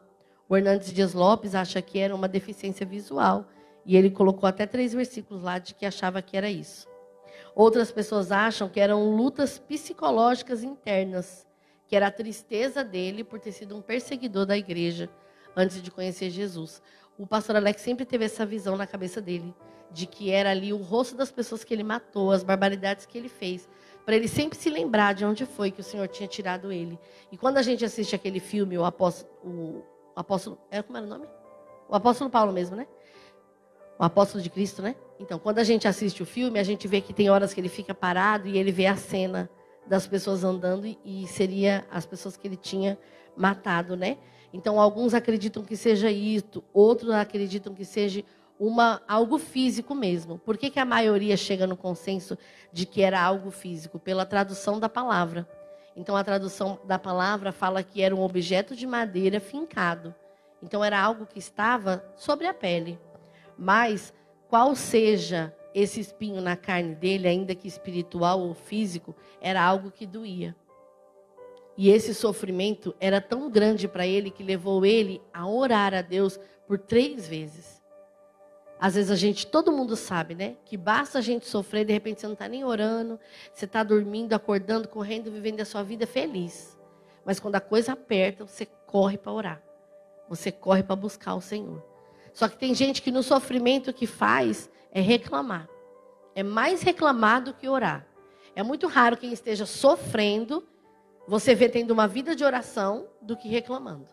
[0.47, 3.45] O Hernandes Dias Lopes acha que era uma deficiência visual.
[3.85, 6.87] E ele colocou até três versículos lá de que achava que era isso.
[7.55, 11.47] Outras pessoas acham que eram lutas psicológicas internas,
[11.89, 15.09] que era a tristeza dele por ter sido um perseguidor da igreja
[15.55, 16.83] antes de conhecer Jesus.
[17.17, 19.55] O pastor Alex sempre teve essa visão na cabeça dele,
[19.91, 23.27] de que era ali o rosto das pessoas que ele matou, as barbaridades que ele
[23.27, 23.67] fez,
[24.05, 26.97] para ele sempre se lembrar de onde foi que o Senhor tinha tirado ele.
[27.31, 29.83] E quando a gente assiste aquele filme, o apóstolo, o
[30.15, 31.25] apóstolo, é como era o nome?
[31.89, 32.87] O apóstolo Paulo mesmo, né?
[33.97, 34.95] O apóstolo de Cristo, né?
[35.19, 37.67] Então, quando a gente assiste o filme, a gente vê que tem horas que ele
[37.67, 39.49] fica parado e ele vê a cena
[39.89, 42.97] das pessoas andando e seria as pessoas que ele tinha
[43.35, 44.17] matado, né?
[44.53, 48.23] Então, alguns acreditam que seja isso, outros acreditam que seja
[48.59, 50.37] uma, algo físico mesmo.
[50.37, 52.37] Por que, que a maioria chega no consenso
[52.71, 53.97] de que era algo físico?
[53.97, 55.47] Pela tradução da palavra.
[55.95, 60.13] Então, a tradução da palavra fala que era um objeto de madeira fincado.
[60.61, 62.99] Então, era algo que estava sobre a pele.
[63.57, 64.13] Mas
[64.47, 70.05] qual seja esse espinho na carne dele, ainda que espiritual ou físico, era algo que
[70.05, 70.55] doía.
[71.77, 76.39] E esse sofrimento era tão grande para ele que levou ele a orar a Deus
[76.67, 77.81] por três vezes.
[78.79, 80.55] Às vezes a gente, todo mundo sabe, né?
[80.65, 83.19] Que basta a gente sofrer, de repente você não está nem orando,
[83.53, 86.77] você está dormindo, acordando, correndo, vivendo a sua vida feliz.
[87.25, 89.63] Mas quando a coisa aperta, você corre para orar.
[90.29, 91.83] Você corre para buscar o Senhor.
[92.33, 95.67] Só que tem gente que no sofrimento que faz é reclamar.
[96.35, 98.05] É mais reclamar do que orar.
[98.55, 100.67] É muito raro quem esteja sofrendo,
[101.27, 104.07] você vê tendo uma vida de oração do que reclamando.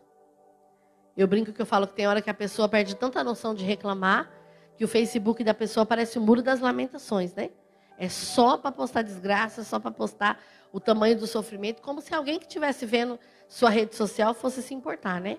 [1.16, 3.64] Eu brinco que eu falo que tem hora que a pessoa perde tanta noção de
[3.64, 4.30] reclamar
[4.76, 7.50] que o Facebook da pessoa parece o muro das lamentações, né?
[7.98, 10.38] É só para postar desgraça, só para postar
[10.70, 14.74] o tamanho do sofrimento, como se alguém que estivesse vendo sua rede social fosse se
[14.74, 15.38] importar, né?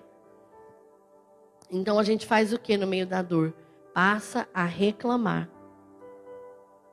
[1.70, 3.54] Então a gente faz o que no meio da dor?
[3.98, 5.50] Passa a reclamar.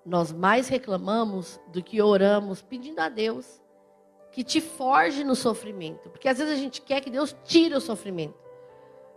[0.03, 3.61] Nós mais reclamamos do que oramos, pedindo a Deus
[4.31, 6.09] que te forge no sofrimento.
[6.09, 8.33] Porque às vezes a gente quer que Deus tire o sofrimento.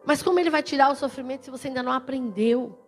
[0.05, 2.79] Mas como Ele vai tirar o sofrimento se você ainda não aprendeu?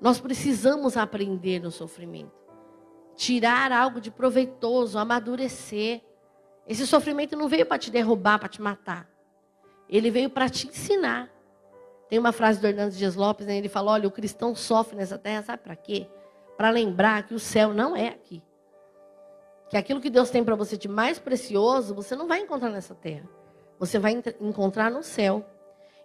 [0.00, 2.32] Nós precisamos aprender no sofrimento.
[3.14, 6.02] Tirar algo de proveitoso, amadurecer.
[6.66, 9.08] Esse sofrimento não veio para te derrubar, para te matar.
[9.88, 11.30] Ele veio para te ensinar.
[12.12, 13.56] Tem uma frase do Hernandes Dias Lopes, né?
[13.56, 16.06] ele fala: olha, o cristão sofre nessa terra, sabe para quê?
[16.58, 18.42] Para lembrar que o céu não é aqui.
[19.70, 22.94] Que aquilo que Deus tem para você de mais precioso, você não vai encontrar nessa
[22.94, 23.26] terra.
[23.78, 25.42] Você vai encontrar no céu.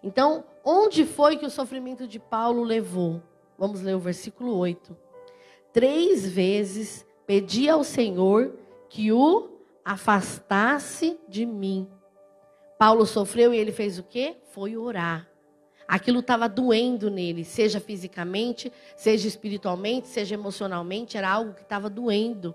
[0.02, 3.22] Então, onde foi que o sofrimento de Paulo levou?
[3.58, 4.96] Vamos ler o versículo 8.
[5.74, 8.56] Três vezes pedi ao Senhor
[8.88, 9.50] que o
[9.84, 11.86] afastasse de mim.
[12.80, 14.38] Paulo sofreu e ele fez o quê?
[14.54, 15.28] Foi orar.
[15.88, 22.54] Aquilo estava doendo nele, seja fisicamente, seja espiritualmente, seja emocionalmente, era algo que estava doendo.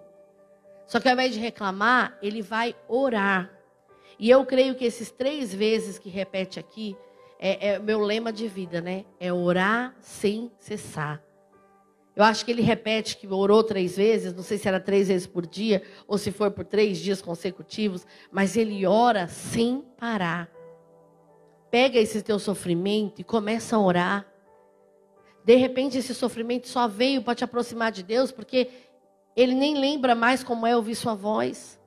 [0.87, 3.51] Só que ao invés de reclamar, ele vai orar.
[4.19, 6.95] E eu creio que esses três vezes que repete aqui,
[7.39, 9.07] é, é meu lema de vida, né?
[9.19, 11.23] É orar sem cessar.
[12.15, 15.27] Eu acho que ele repete que orou três vezes, não sei se era três vezes
[15.27, 20.51] por dia ou se for por três dias consecutivos, mas ele ora sem parar.
[21.73, 24.27] Pega esse teu sofrimento e começa a orar.
[25.45, 28.71] De repente, esse sofrimento só veio para te aproximar de Deus, porque
[29.35, 31.81] ele nem lembra mais como é ouvir sua voz.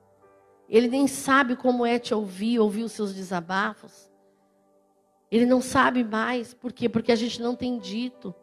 [0.68, 4.10] Ele nem sabe como é te ouvir, ouvir os seus desabafos.
[5.30, 6.52] Ele não sabe mais.
[6.52, 6.86] Por quê?
[6.86, 8.34] Porque a gente não tem dito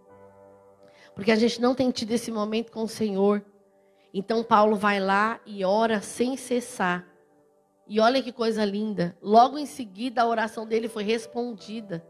[1.16, 3.44] porque a gente não tem tido esse momento com o Senhor.
[4.14, 7.06] Então Paulo vai lá e ora sem cessar.
[7.88, 9.18] E olha que coisa linda.
[9.22, 12.06] Logo em seguida a oração dele foi respondida.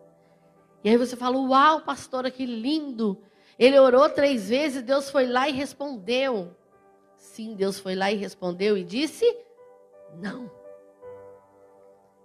[0.84, 3.22] E aí você fala: Uau, pastora, que lindo!
[3.58, 6.56] Ele orou três vezes, Deus foi lá e respondeu.
[7.16, 9.26] Sim, Deus foi lá e respondeu e disse:
[10.16, 10.52] Não.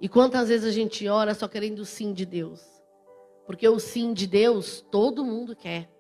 [0.00, 2.62] E quantas vezes a gente ora só querendo o sim de Deus?
[3.46, 5.90] Porque o sim de Deus todo mundo quer.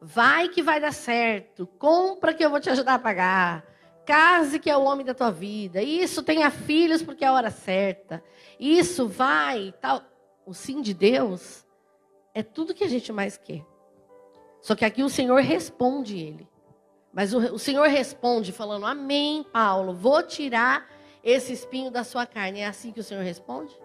[0.00, 1.66] Vai que vai dar certo.
[1.66, 3.64] Compra que eu vou te ajudar a pagar.
[4.08, 5.82] Case que é o homem da tua vida.
[5.82, 8.24] Isso, tenha filhos porque é a hora certa.
[8.58, 10.00] Isso, vai, tal.
[10.46, 11.62] O sim de Deus
[12.32, 13.62] é tudo que a gente mais quer.
[14.62, 16.48] Só que aqui o Senhor responde ele.
[17.12, 20.88] Mas o, o Senhor responde falando: Amém, Paulo, vou tirar
[21.22, 22.60] esse espinho da sua carne.
[22.60, 23.78] É assim que o Senhor responde?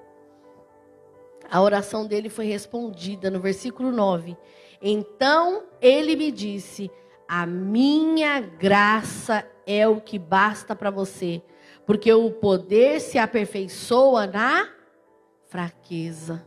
[1.52, 4.38] A oração dele foi respondida no versículo 9.
[4.82, 6.90] Então ele me disse:
[7.28, 11.42] A minha graça é o que basta para você,
[11.86, 14.70] porque o poder se aperfeiçoa na
[15.48, 16.46] fraqueza.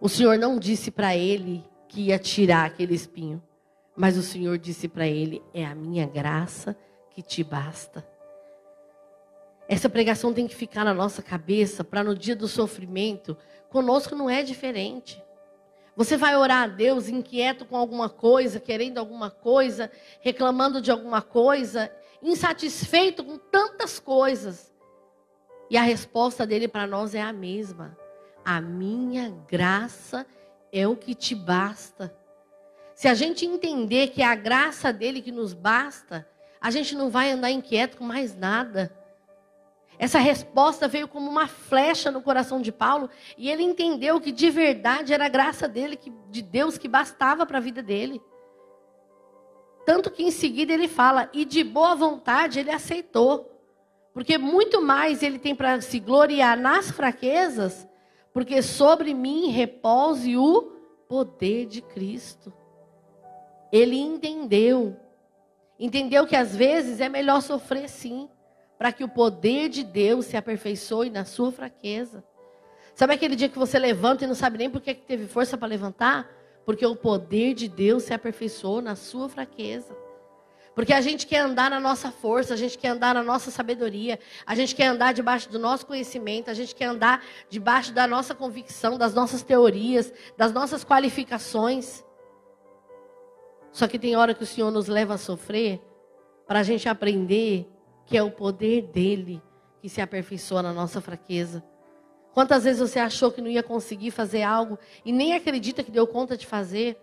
[0.00, 3.42] O Senhor não disse para ele que ia tirar aquele espinho,
[3.96, 6.76] mas o Senhor disse para ele: É a minha graça
[7.10, 8.06] que te basta.
[9.68, 13.36] Essa pregação tem que ficar na nossa cabeça para no dia do sofrimento,
[13.68, 15.22] conosco não é diferente.
[15.98, 19.90] Você vai orar a Deus inquieto com alguma coisa, querendo alguma coisa,
[20.20, 21.90] reclamando de alguma coisa,
[22.22, 24.72] insatisfeito com tantas coisas.
[25.70, 27.96] E a resposta dele para nós é a mesma:
[28.44, 30.26] A minha graça
[30.72, 32.14] é o que te basta.
[32.94, 36.28] Se a gente entender que é a graça dele que nos basta,
[36.60, 38.92] a gente não vai andar inquieto com mais nada.
[39.98, 44.48] Essa resposta veio como uma flecha no coração de Paulo e ele entendeu que de
[44.48, 48.22] verdade era a graça dele, que, de Deus que bastava para a vida dele.
[49.88, 53.58] Tanto que em seguida ele fala, e de boa vontade ele aceitou.
[54.12, 57.88] Porque muito mais ele tem para se gloriar nas fraquezas,
[58.30, 60.72] porque sobre mim repouse o
[61.08, 62.52] poder de Cristo.
[63.72, 64.94] Ele entendeu.
[65.80, 68.28] Entendeu que às vezes é melhor sofrer sim,
[68.76, 72.22] para que o poder de Deus se aperfeiçoe na sua fraqueza.
[72.94, 75.66] Sabe aquele dia que você levanta e não sabe nem por que teve força para
[75.66, 76.28] levantar?
[76.68, 79.96] Porque o poder de Deus se aperfeiçoou na sua fraqueza.
[80.74, 84.20] Porque a gente quer andar na nossa força, a gente quer andar na nossa sabedoria,
[84.44, 88.34] a gente quer andar debaixo do nosso conhecimento, a gente quer andar debaixo da nossa
[88.34, 92.04] convicção, das nossas teorias, das nossas qualificações.
[93.72, 95.80] Só que tem hora que o Senhor nos leva a sofrer
[96.46, 97.66] para a gente aprender
[98.04, 99.40] que é o poder dele
[99.80, 101.64] que se aperfeiçoa na nossa fraqueza.
[102.38, 106.06] Quantas vezes você achou que não ia conseguir fazer algo e nem acredita que deu
[106.06, 106.96] conta de fazer?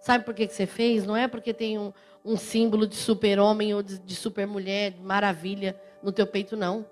[0.00, 1.04] Sabe por que, que você fez?
[1.04, 1.92] Não é porque tem um,
[2.24, 6.86] um símbolo de super-homem ou de, de super-mulher, maravilha no teu peito, não.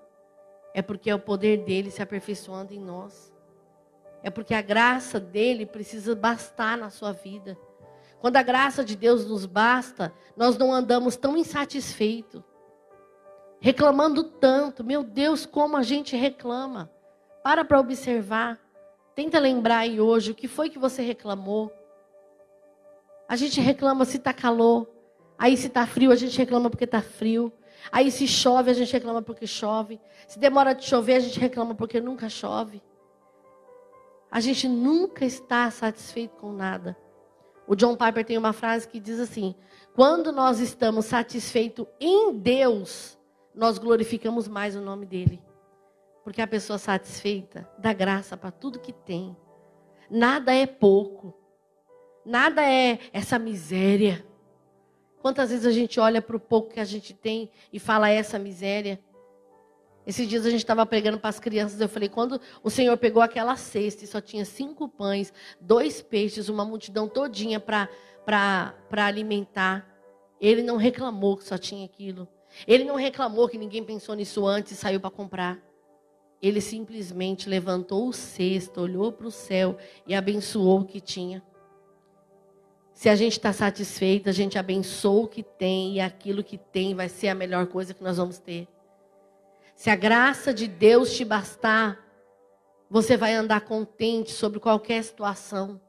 [0.75, 3.33] É porque é o poder dele se aperfeiçoando em nós.
[4.21, 7.57] É porque a graça dele precisa bastar na sua vida.
[8.19, 12.43] Quando a graça de Deus nos basta, nós não andamos tão insatisfeitos,
[13.59, 14.83] reclamando tanto.
[14.83, 16.95] Meu Deus, como a gente reclama.
[17.47, 18.59] Para para observar.
[19.15, 21.71] Tenta lembrar aí hoje o que foi que você reclamou.
[23.25, 24.85] A gente reclama se está calor.
[25.39, 27.49] Aí se está frio, a gente reclama porque está frio.
[27.89, 29.97] Aí se chove, a gente reclama porque chove.
[30.27, 32.83] Se demora de chover, a gente reclama porque nunca chove.
[34.29, 36.97] A gente nunca está satisfeito com nada.
[37.65, 39.55] O John Piper tem uma frase que diz assim:
[39.95, 43.17] quando nós estamos satisfeitos em Deus,
[43.55, 45.46] nós glorificamos mais o nome dele.
[46.27, 49.33] Porque a pessoa satisfeita dá graça para tudo que tem.
[50.11, 51.33] Nada é pouco.
[52.25, 54.27] Nada é essa miséria.
[55.21, 58.37] Quantas vezes a gente olha para o pouco que a gente tem e fala essa
[58.37, 58.99] miséria?
[60.05, 63.23] Esses dias a gente estava pregando para as crianças, eu falei, quando o Senhor pegou
[63.23, 67.87] aquela cesta e só tinha cinco pães, dois peixes, uma multidão todinha para
[68.91, 69.97] alimentar,
[70.41, 72.27] Ele não reclamou que só tinha aquilo.
[72.67, 75.66] Ele não reclamou que ninguém pensou nisso antes e saiu para comprar.
[76.41, 81.43] Ele simplesmente levantou o cesto, olhou para o céu e abençoou o que tinha.
[82.93, 86.95] Se a gente está satisfeito, a gente abençoa o que tem e aquilo que tem
[86.95, 88.67] vai ser a melhor coisa que nós vamos ter.
[89.75, 92.03] Se a graça de Deus te bastar,
[92.89, 95.79] você vai andar contente sobre qualquer situação.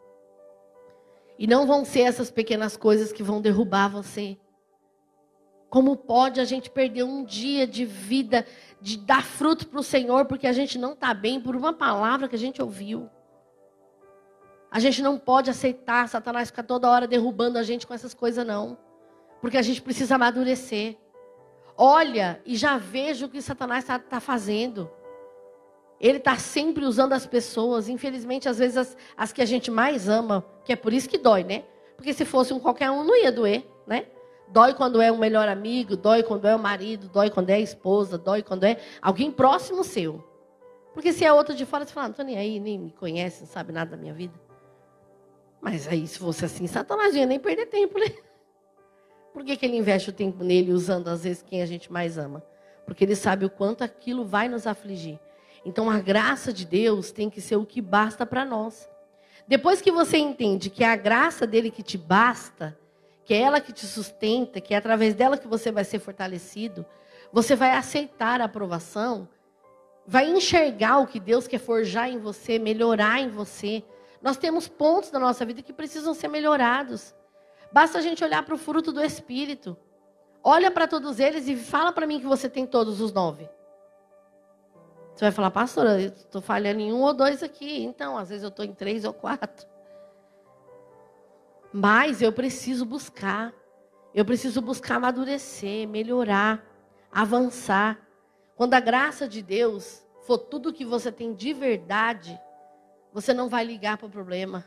[1.38, 4.36] E não vão ser essas pequenas coisas que vão derrubar você.
[5.70, 8.44] Como pode a gente perder um dia de vida,
[8.80, 12.28] de dar fruto para o Senhor, porque a gente não está bem por uma palavra
[12.28, 13.08] que a gente ouviu?
[14.70, 18.46] A gente não pode aceitar Satanás ficar toda hora derrubando a gente com essas coisas,
[18.46, 18.78] não.
[19.40, 20.96] Porque a gente precisa amadurecer.
[21.76, 24.90] Olha e já veja o que Satanás está tá fazendo.
[26.00, 30.08] Ele está sempre usando as pessoas, infelizmente, às vezes as, as, que a gente mais
[30.08, 31.64] ama, que é por isso que dói, né?
[31.96, 34.06] Porque se fosse um qualquer um, não ia doer, né?
[34.50, 37.60] Dói quando é um melhor amigo, dói quando é o marido, dói quando é a
[37.60, 40.24] esposa, dói quando é alguém próximo seu.
[40.94, 43.42] Porque se é outro de fora, você fala, não estou nem aí, nem me conhece,
[43.42, 44.34] não sabe nada da minha vida.
[45.60, 48.06] Mas aí, se fosse assim, Satanás ia nem perder tempo, né?
[49.32, 52.16] Por que, que ele investe o tempo nele, usando às vezes quem a gente mais
[52.16, 52.42] ama?
[52.86, 55.20] Porque ele sabe o quanto aquilo vai nos afligir.
[55.64, 58.88] Então, a graça de Deus tem que ser o que basta para nós.
[59.46, 62.78] Depois que você entende que é a graça dele que te basta,
[63.28, 66.86] que é ela que te sustenta, que é através dela que você vai ser fortalecido,
[67.30, 69.28] você vai aceitar a aprovação,
[70.06, 73.84] vai enxergar o que Deus quer forjar em você, melhorar em você,
[74.22, 77.14] nós temos pontos da nossa vida que precisam ser melhorados.
[77.70, 79.76] Basta a gente olhar para o fruto do Espírito.
[80.42, 83.46] Olha para todos eles e fala para mim que você tem todos os nove.
[85.14, 87.84] Você vai falar, pastora, eu estou falhando em um ou dois aqui.
[87.84, 89.66] Então, às vezes eu estou em três ou quatro.
[91.72, 93.52] Mas eu preciso buscar.
[94.14, 96.64] Eu preciso buscar amadurecer, melhorar,
[97.12, 97.98] avançar.
[98.56, 102.38] Quando a graça de Deus for tudo que você tem de verdade,
[103.12, 104.64] você não vai ligar para o problema.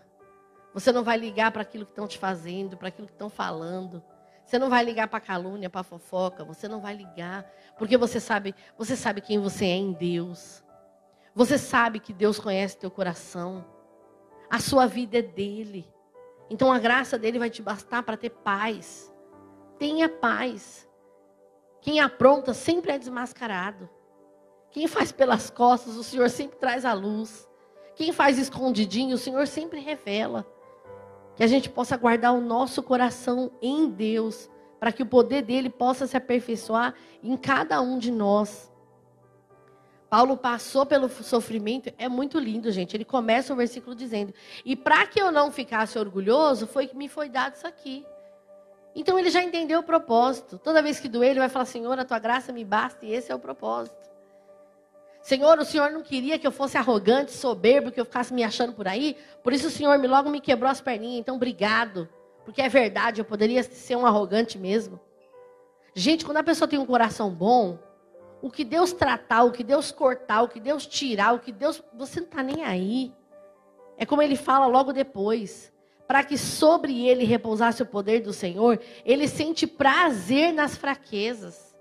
[0.74, 4.02] Você não vai ligar para aquilo que estão te fazendo, para aquilo que estão falando.
[4.46, 6.44] Você não vai ligar para calúnia, para fofoca.
[6.44, 10.64] Você não vai ligar, porque você sabe, você sabe quem você é em Deus.
[11.34, 13.66] Você sabe que Deus conhece teu coração.
[14.50, 15.90] A sua vida é dele.
[16.52, 19.10] Então a graça dele vai te bastar para ter paz.
[19.80, 20.86] Tenha paz.
[21.80, 23.90] Quem apronta sempre é desmascarado.
[24.70, 27.48] Quem faz pelas costas, o Senhor sempre traz a luz.
[27.96, 30.46] Quem faz escondidinho, o Senhor sempre revela.
[31.38, 35.70] Que a gente possa guardar o nosso coração em Deus, para que o poder dele
[35.70, 36.94] possa se aperfeiçoar
[37.24, 38.70] em cada um de nós.
[40.12, 42.98] Paulo passou pelo sofrimento, é muito lindo, gente.
[42.98, 44.34] Ele começa o versículo dizendo:
[44.66, 48.06] E para que eu não ficasse orgulhoso, foi que me foi dado isso aqui.
[48.94, 50.58] Então ele já entendeu o propósito.
[50.58, 53.32] Toda vez que doer, ele vai falar: Senhor, a tua graça me basta, e esse
[53.32, 53.96] é o propósito.
[55.22, 58.74] Senhor, o Senhor não queria que eu fosse arrogante, soberbo, que eu ficasse me achando
[58.74, 61.22] por aí, por isso o Senhor me logo me quebrou as perninhas.
[61.22, 62.10] Então, obrigado,
[62.44, 65.00] porque é verdade, eu poderia ser um arrogante mesmo.
[65.96, 67.80] Gente, quando a pessoa tem um coração bom,
[68.42, 71.82] o que Deus tratar, o que Deus cortar, o que Deus tirar, o que Deus.
[71.94, 73.14] Você não está nem aí.
[73.98, 75.72] É como ele fala logo depois.
[76.08, 81.74] Para que sobre ele repousasse o poder do Senhor, ele sente prazer nas fraquezas.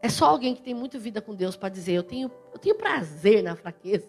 [0.00, 2.74] É só alguém que tem muita vida com Deus para dizer: eu tenho, eu tenho
[2.76, 4.08] prazer na fraqueza.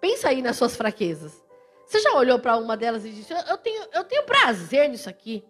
[0.00, 1.42] Pensa aí nas suas fraquezas.
[1.86, 5.44] Você já olhou para uma delas e disse: eu tenho, eu tenho prazer nisso aqui.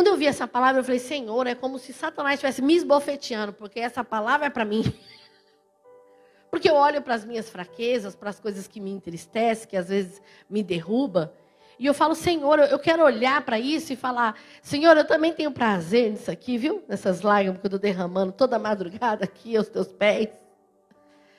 [0.00, 3.52] Quando eu vi essa palavra, eu falei, Senhor, é como se Satanás estivesse me esbofeteando,
[3.52, 4.82] porque essa palavra é para mim.
[6.50, 9.90] Porque eu olho para as minhas fraquezas, para as coisas que me entristecem, que às
[9.90, 11.34] vezes me derruba,
[11.78, 15.52] e eu falo, Senhor, eu quero olhar para isso e falar, Senhor, eu também tenho
[15.52, 16.82] prazer nisso aqui, viu?
[16.88, 20.30] Nessas lágrimas que eu estou derramando toda madrugada aqui aos teus pés.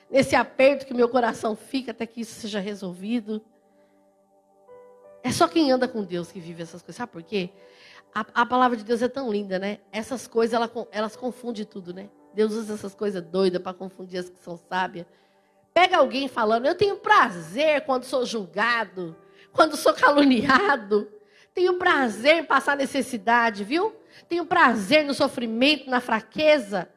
[0.08, 3.42] Nesse aperto que meu coração fica até que isso seja resolvido.
[5.24, 6.96] É só quem anda com Deus que vive essas coisas.
[6.96, 7.50] Sabe por quê?
[8.14, 9.78] A, a, palavra de Deus é tão linda, né?
[9.90, 12.10] Essas coisas, ela, elas confundem tudo, né?
[12.34, 15.06] Deus usa essas coisas doidas para confundir as que são sábias.
[15.72, 19.16] Pega alguém falando, eu tenho prazer quando sou julgado,
[19.52, 21.10] quando sou caluniado.
[21.54, 23.94] Tenho prazer em passar necessidade, viu?
[24.28, 26.88] Tenho prazer no sofrimento, na fraqueza.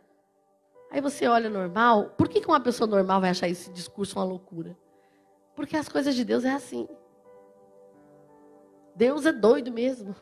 [0.92, 2.14] Aí você olha normal.
[2.18, 4.78] Por que uma pessoa normal vai achar esse discurso uma loucura?
[5.56, 6.88] Porque as coisas de Deus é assim.
[8.96, 10.16] Deus é doido mesmo.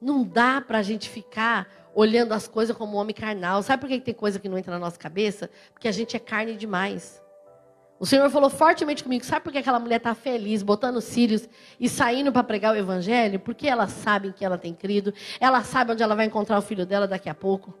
[0.00, 3.62] Não dá para a gente ficar olhando as coisas como um homem carnal.
[3.62, 5.50] Sabe por que tem coisa que não entra na nossa cabeça?
[5.72, 7.22] Porque a gente é carne demais.
[7.98, 9.24] O Senhor falou fortemente comigo.
[9.24, 11.48] Sabe por que aquela mulher está feliz, botando cílios
[11.80, 13.40] e saindo para pregar o Evangelho?
[13.40, 15.14] Porque ela sabe que ela tem crido.
[15.40, 17.72] Ela sabe onde ela vai encontrar o filho dela daqui a pouco.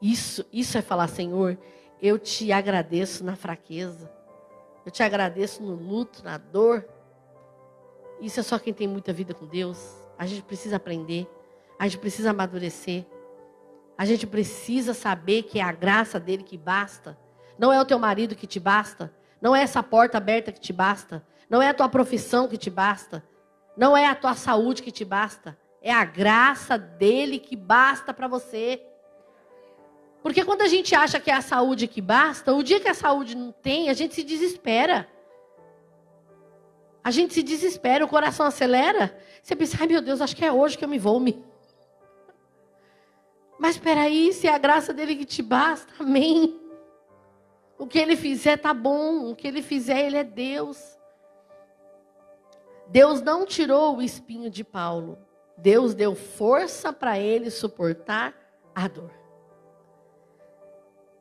[0.00, 1.58] Isso, isso é falar, Senhor,
[2.00, 4.12] eu te agradeço na fraqueza.
[4.86, 6.86] Eu te agradeço no luto, na dor.
[8.20, 9.78] Isso é só quem tem muita vida com Deus.
[10.18, 11.26] A gente precisa aprender.
[11.78, 13.04] A gente precisa amadurecer.
[13.96, 17.18] A gente precisa saber que é a graça dele que basta.
[17.58, 19.12] Não é o teu marido que te basta.
[19.40, 21.24] Não é essa porta aberta que te basta.
[21.48, 23.22] Não é a tua profissão que te basta.
[23.76, 25.56] Não é a tua saúde que te basta.
[25.82, 28.80] É a graça dele que basta para você.
[30.22, 32.94] Porque quando a gente acha que é a saúde que basta, o dia que a
[32.94, 35.06] saúde não tem, a gente se desespera.
[37.04, 39.14] A gente se desespera, o coração acelera.
[39.42, 41.44] Você pensa, ai meu Deus, acho que é hoje que eu me vou me.
[43.58, 46.58] Mas espera aí, se é a graça dele que te basta, amém.
[47.78, 50.98] O que ele fizer tá bom, o que ele fizer, ele é Deus.
[52.88, 55.18] Deus não tirou o espinho de Paulo.
[55.58, 58.34] Deus deu força para ele suportar
[58.74, 59.10] a dor.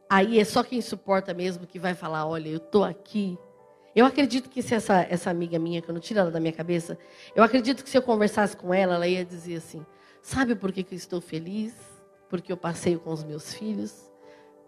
[0.09, 3.37] Aí é só quem suporta mesmo que vai falar: olha, eu estou aqui
[3.95, 6.53] eu acredito que se essa, essa amiga minha, que eu não tiro ela da minha
[6.53, 6.97] cabeça,
[7.35, 9.85] eu acredito que se eu conversasse com ela, ela ia dizer assim:
[10.21, 11.75] Sabe por que, que eu estou feliz?
[12.29, 14.09] Porque eu passeio com os meus filhos,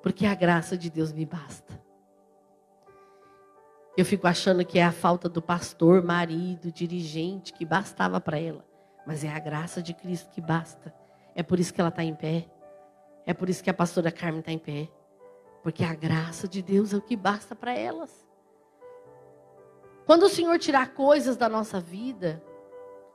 [0.03, 1.81] porque a graça de Deus me basta.
[3.97, 8.65] Eu fico achando que é a falta do pastor, marido, dirigente que bastava para ela.
[9.07, 10.93] Mas é a graça de Cristo que basta.
[11.33, 12.45] É por isso que ela está em pé.
[13.25, 14.89] É por isso que a pastora Carmen está em pé.
[15.63, 18.24] Porque a graça de Deus é o que basta para elas.
[20.05, 22.43] Quando o Senhor tirar coisas da nossa vida,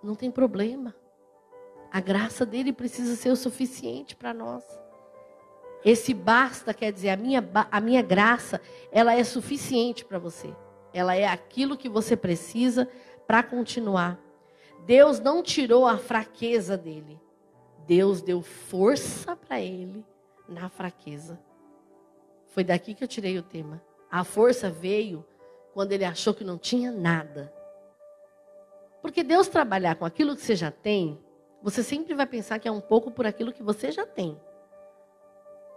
[0.03, 0.95] não tem problema.
[1.91, 4.64] A graça dele precisa ser o suficiente para nós.
[5.84, 8.61] Esse basta quer dizer, a minha, a minha graça,
[8.93, 10.55] ela é suficiente para você.
[10.93, 12.88] Ela é aquilo que você precisa
[13.26, 14.18] para continuar.
[14.84, 17.20] Deus não tirou a fraqueza dele.
[17.86, 20.05] Deus deu força para ele
[20.49, 21.41] na fraqueza.
[22.49, 23.80] Foi daqui que eu tirei o tema.
[24.11, 25.24] A força veio
[25.72, 27.52] quando ele achou que não tinha nada.
[29.02, 31.18] Porque Deus trabalhar com aquilo que você já tem,
[31.62, 34.38] você sempre vai pensar que é um pouco por aquilo que você já tem.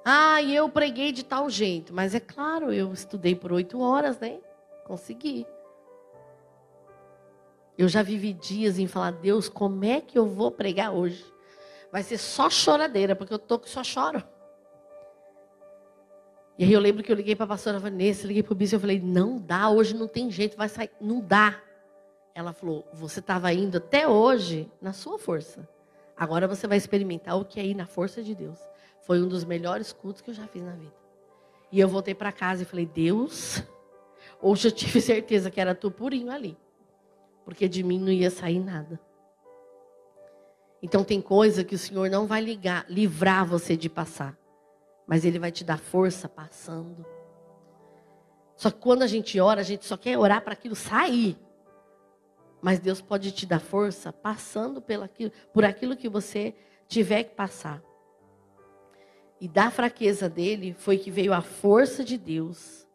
[0.05, 4.19] Ah, e eu preguei de tal jeito, mas é claro, eu estudei por oito horas,
[4.19, 4.39] né?
[4.85, 5.47] Consegui.
[7.77, 11.25] Eu já vivi dias em falar, Deus, como é que eu vou pregar hoje?
[11.91, 14.23] Vai ser só choradeira, porque eu tô que só choro.
[16.57, 18.75] E aí eu lembro que eu liguei para a pastora Vanessa, liguei para o bispo,
[18.75, 21.59] eu falei, não dá, hoje não tem jeito, vai sair, não dá.
[22.35, 25.67] Ela falou, você estava indo até hoje na sua força.
[26.15, 28.59] Agora você vai experimentar o que é ir na força de Deus.
[29.01, 30.93] Foi um dos melhores cultos que eu já fiz na vida.
[31.71, 33.63] E eu voltei para casa e falei: Deus,
[34.41, 36.55] hoje eu tive certeza que era tu purinho ali.
[37.43, 38.99] Porque de mim não ia sair nada.
[40.81, 44.37] Então tem coisa que o Senhor não vai ligar, livrar você de passar.
[45.07, 47.05] Mas Ele vai te dar força passando.
[48.55, 51.37] Só que quando a gente ora, a gente só quer orar para aquilo sair.
[52.61, 54.81] Mas Deus pode te dar força passando
[55.51, 56.55] por aquilo que você
[56.87, 57.83] tiver que passar.
[59.41, 62.87] E da fraqueza dele foi que veio a força de Deus.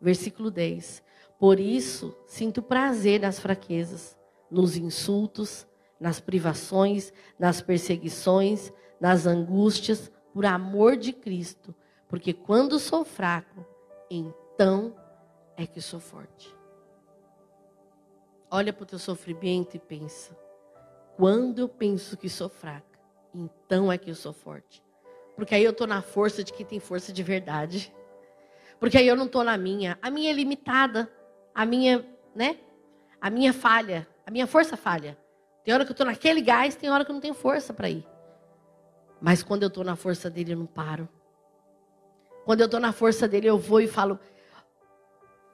[0.00, 1.00] Versículo 10.
[1.38, 4.18] Por isso, sinto prazer nas fraquezas,
[4.50, 5.66] nos insultos,
[6.00, 11.74] nas privações, nas perseguições, nas angústias, por amor de Cristo.
[12.08, 13.64] Porque quando sou fraco,
[14.10, 14.94] então
[15.56, 16.54] é que sou forte.
[18.50, 20.36] Olha para o teu sofrimento e pensa:
[21.16, 22.98] quando eu penso que sou fraca,
[23.34, 24.82] então é que eu sou forte.
[25.34, 27.92] Porque aí eu estou na força de quem tem força de verdade.
[28.78, 29.98] Porque aí eu não estou na minha.
[30.02, 31.10] A minha é limitada.
[31.54, 32.04] A minha,
[32.34, 32.58] né?
[33.20, 34.06] A minha falha.
[34.26, 35.16] A minha força falha.
[35.64, 37.88] Tem hora que eu estou naquele gás, tem hora que eu não tenho força para
[37.88, 38.06] ir.
[39.22, 41.08] Mas quando eu estou na força dele, eu não paro.
[42.44, 44.18] Quando eu estou na força dele, eu vou e falo,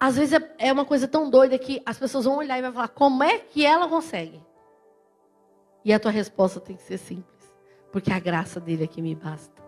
[0.01, 2.73] às vezes é, é uma coisa tão doida que as pessoas vão olhar e vão
[2.73, 4.43] falar: como é que ela consegue?
[5.85, 7.55] E a tua resposta tem que ser simples:
[7.93, 9.63] porque a graça dele é que me basta.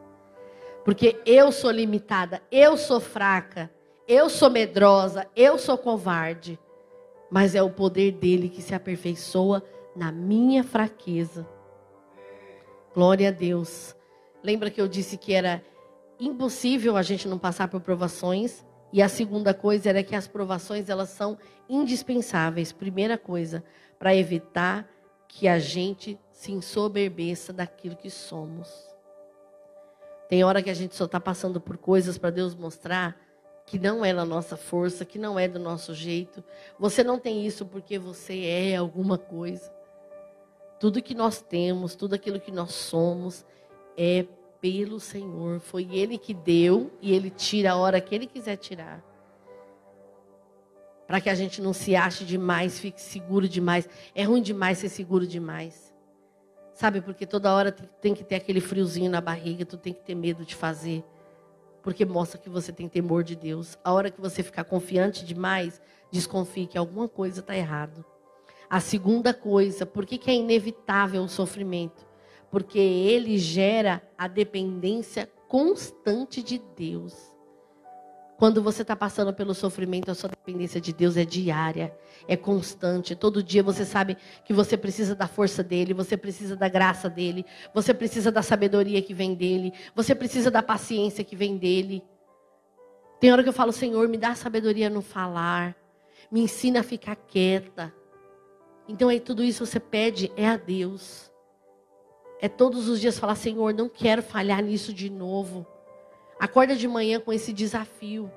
[0.83, 3.71] Porque eu sou limitada, eu sou fraca,
[4.09, 6.59] eu sou medrosa, eu sou covarde.
[7.31, 9.63] Mas é o poder dele que se aperfeiçoa
[9.95, 11.47] na minha fraqueza.
[12.95, 13.95] Glória a Deus.
[14.43, 15.63] Lembra que eu disse que era
[16.19, 18.65] impossível a gente não passar por provações?
[18.93, 21.39] E a segunda coisa era que as provações elas são
[21.69, 22.73] indispensáveis.
[22.73, 23.63] Primeira coisa,
[23.99, 24.89] para evitar
[25.29, 28.69] que a gente se ensoberbeça daquilo que somos.
[30.29, 33.17] Tem hora que a gente só está passando por coisas para Deus mostrar
[33.67, 36.43] que não é na nossa força, que não é do nosso jeito.
[36.77, 39.73] Você não tem isso porque você é alguma coisa.
[40.81, 43.45] Tudo que nós temos, tudo aquilo que nós somos
[43.99, 44.25] é
[44.63, 45.61] pelo Senhor.
[45.61, 49.05] Foi Ele que deu e Ele tira a hora que Ele quiser tirar.
[51.07, 53.87] Para que a gente não se ache demais, fique seguro demais.
[54.15, 55.93] É ruim demais ser seguro demais.
[56.73, 60.15] Sabe, porque toda hora tem que ter aquele friozinho na barriga, tu tem que ter
[60.15, 61.05] medo de fazer.
[61.83, 63.77] Porque mostra que você tem temor de Deus.
[63.85, 65.79] A hora que você ficar confiante demais,
[66.11, 68.03] desconfie que alguma coisa está errado.
[68.71, 72.09] A segunda coisa, por que, que é inevitável o sofrimento?
[72.51, 77.15] porque ele gera a dependência constante de Deus.
[78.37, 81.95] Quando você está passando pelo sofrimento, a sua dependência de Deus é diária,
[82.27, 83.15] é constante.
[83.15, 84.17] Todo dia você sabe
[84.47, 87.45] que você precisa da força dele, você precisa da graça dele,
[87.75, 92.03] você precisa da sabedoria que vem dele, você precisa da paciência que vem dele.
[93.21, 95.77] Tem hora que eu falo, Senhor, me dá sabedoria no falar,
[96.33, 97.95] me ensina a ficar quieta.
[98.91, 101.31] Então aí tudo isso você pede é a Deus.
[102.41, 105.65] É todos os dias falar: Senhor, não quero falhar nisso de novo.
[106.41, 108.29] Acorda de manhã com esse desafio.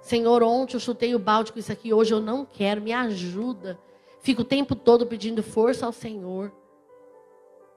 [0.00, 3.78] Senhor, ontem eu chutei o balde com isso aqui, hoje eu não quero, me ajuda.
[4.20, 6.50] Fico o tempo todo pedindo força ao Senhor.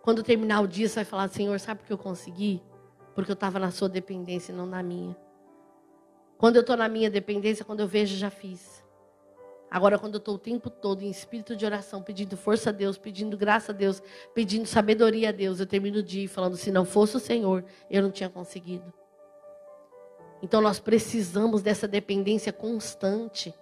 [0.01, 2.63] Quando terminar o dia, você vai falar: Senhor, sabe por que eu consegui?
[3.13, 5.17] Porque eu estava na sua dependência e não na minha.
[6.37, 8.74] Quando eu estou na minha dependência, quando eu vejo, já fiz.
[9.69, 12.97] Agora, quando eu estou o tempo todo em espírito de oração, pedindo força a Deus,
[12.97, 14.01] pedindo graça a Deus,
[14.33, 18.03] pedindo sabedoria a Deus, eu termino o dia falando: se não fosse o Senhor, eu
[18.03, 18.93] não tinha conseguido.
[20.41, 23.53] Então, nós precisamos dessa dependência constante.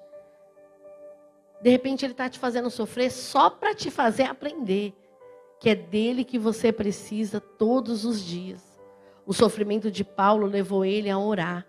[1.62, 4.93] De repente, Ele está te fazendo sofrer só para te fazer aprender
[5.64, 8.62] que é dele que você precisa todos os dias.
[9.26, 11.66] O sofrimento de Paulo levou ele a orar.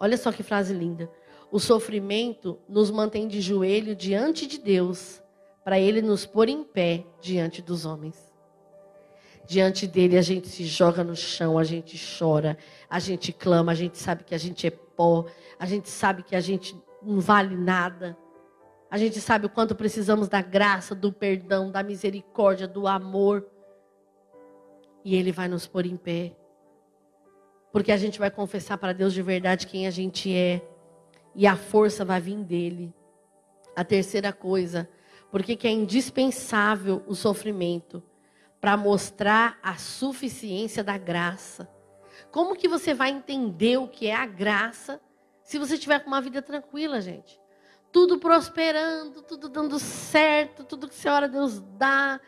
[0.00, 1.10] Olha só que frase linda.
[1.50, 5.22] O sofrimento nos mantém de joelho diante de Deus,
[5.64, 8.26] para Ele nos pôr em pé diante dos homens.
[9.46, 12.58] Diante dele a gente se joga no chão, a gente chora,
[12.90, 15.24] a gente clama, a gente sabe que a gente é pó,
[15.58, 18.16] a gente sabe que a gente não vale nada.
[18.90, 23.46] A gente sabe o quanto precisamos da graça, do perdão, da misericórdia, do amor.
[25.04, 26.36] E Ele vai nos pôr em pé.
[27.72, 30.62] Porque a gente vai confessar para Deus de verdade quem a gente é
[31.36, 32.92] e a força vai vir dele.
[33.76, 34.88] A terceira coisa,
[35.30, 38.02] porque que é indispensável o sofrimento
[38.58, 41.70] para mostrar a suficiência da graça.
[42.32, 44.98] Como que você vai entender o que é a graça
[45.44, 47.38] se você tiver com uma vida tranquila, gente?
[47.92, 52.18] Tudo prosperando, tudo dando certo, tudo que a senhora Deus dá,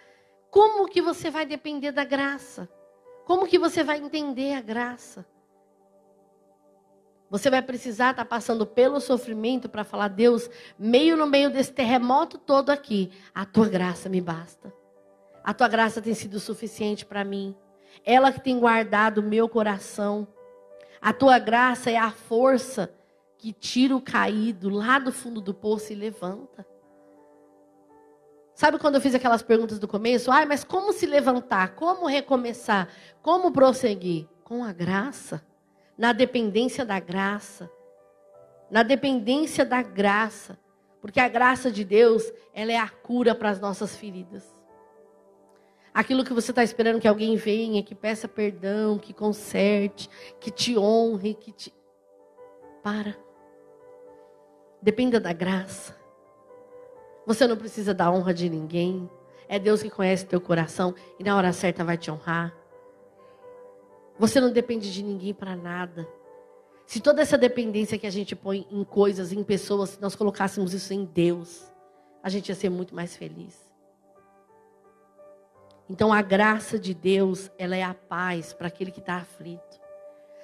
[0.50, 2.68] Como que você vai depender da graça?
[3.24, 5.26] Como que você vai entender a graça?
[7.30, 10.48] Você vai precisar estar tá passando pelo sofrimento para falar, Deus,
[10.78, 14.72] meio no meio desse terremoto todo aqui, a tua graça me basta.
[15.44, 17.54] A tua graça tem sido suficiente para mim.
[18.04, 20.26] Ela que tem guardado o meu coração.
[21.00, 22.92] A tua graça é a força
[23.36, 26.66] que tira o caído lá do fundo do poço e levanta.
[28.54, 30.30] Sabe quando eu fiz aquelas perguntas do começo?
[30.30, 31.76] Ai, mas como se levantar?
[31.76, 32.88] Como recomeçar?
[33.22, 34.26] Como prosseguir?
[34.42, 35.46] Com a graça
[35.98, 37.68] na dependência da graça.
[38.70, 40.56] Na dependência da graça.
[41.00, 44.44] Porque a graça de Deus, ela é a cura para as nossas feridas.
[45.92, 50.78] Aquilo que você está esperando que alguém venha, que peça perdão, que conserte, que te
[50.78, 51.74] honre, que te.
[52.82, 53.16] Para.
[54.80, 55.96] Dependa da graça.
[57.26, 59.10] Você não precisa da honra de ninguém.
[59.48, 62.57] É Deus que conhece teu coração e na hora certa vai te honrar.
[64.18, 66.08] Você não depende de ninguém para nada.
[66.86, 70.72] Se toda essa dependência que a gente põe em coisas, em pessoas, se nós colocássemos
[70.74, 71.70] isso em Deus,
[72.22, 73.68] a gente ia ser muito mais feliz.
[75.88, 79.78] Então a graça de Deus, ela é a paz para aquele que está aflito.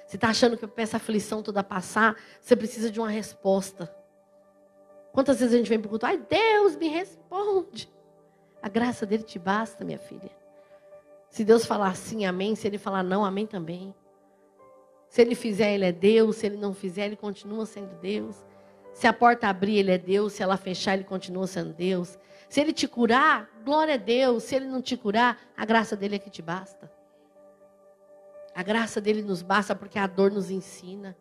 [0.05, 3.93] Você está achando que essa aflição toda passar, você precisa de uma resposta.
[5.11, 7.91] Quantas vezes a gente vem perguntar, ai Deus me responde.
[8.61, 10.44] A graça dele te basta, minha filha.
[11.35, 12.55] Se Deus falar sim, amém.
[12.55, 13.93] Se ele falar não, amém também.
[15.09, 16.37] Se ele fizer, ele é Deus.
[16.37, 18.37] Se ele não fizer, ele continua sendo Deus.
[18.93, 20.31] Se a porta abrir, ele é Deus.
[20.31, 22.17] Se ela fechar, ele continua sendo Deus.
[22.47, 24.43] Se ele te curar, glória a Deus.
[24.43, 26.89] Se ele não te curar, a graça dele é que te basta.
[28.55, 31.17] A graça dele nos basta porque a dor nos ensina.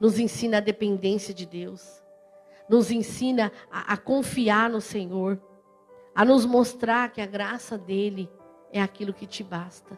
[0.00, 2.02] Nos ensina a dependência de Deus.
[2.68, 5.40] Nos ensina a, a confiar no Senhor.
[6.12, 8.28] A nos mostrar que a graça dele
[8.74, 9.96] é aquilo que te basta.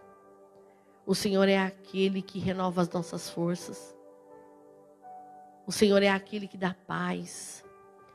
[1.06, 3.96] O Senhor é aquele que renova as nossas forças.
[5.66, 7.64] O Senhor é aquele que dá paz.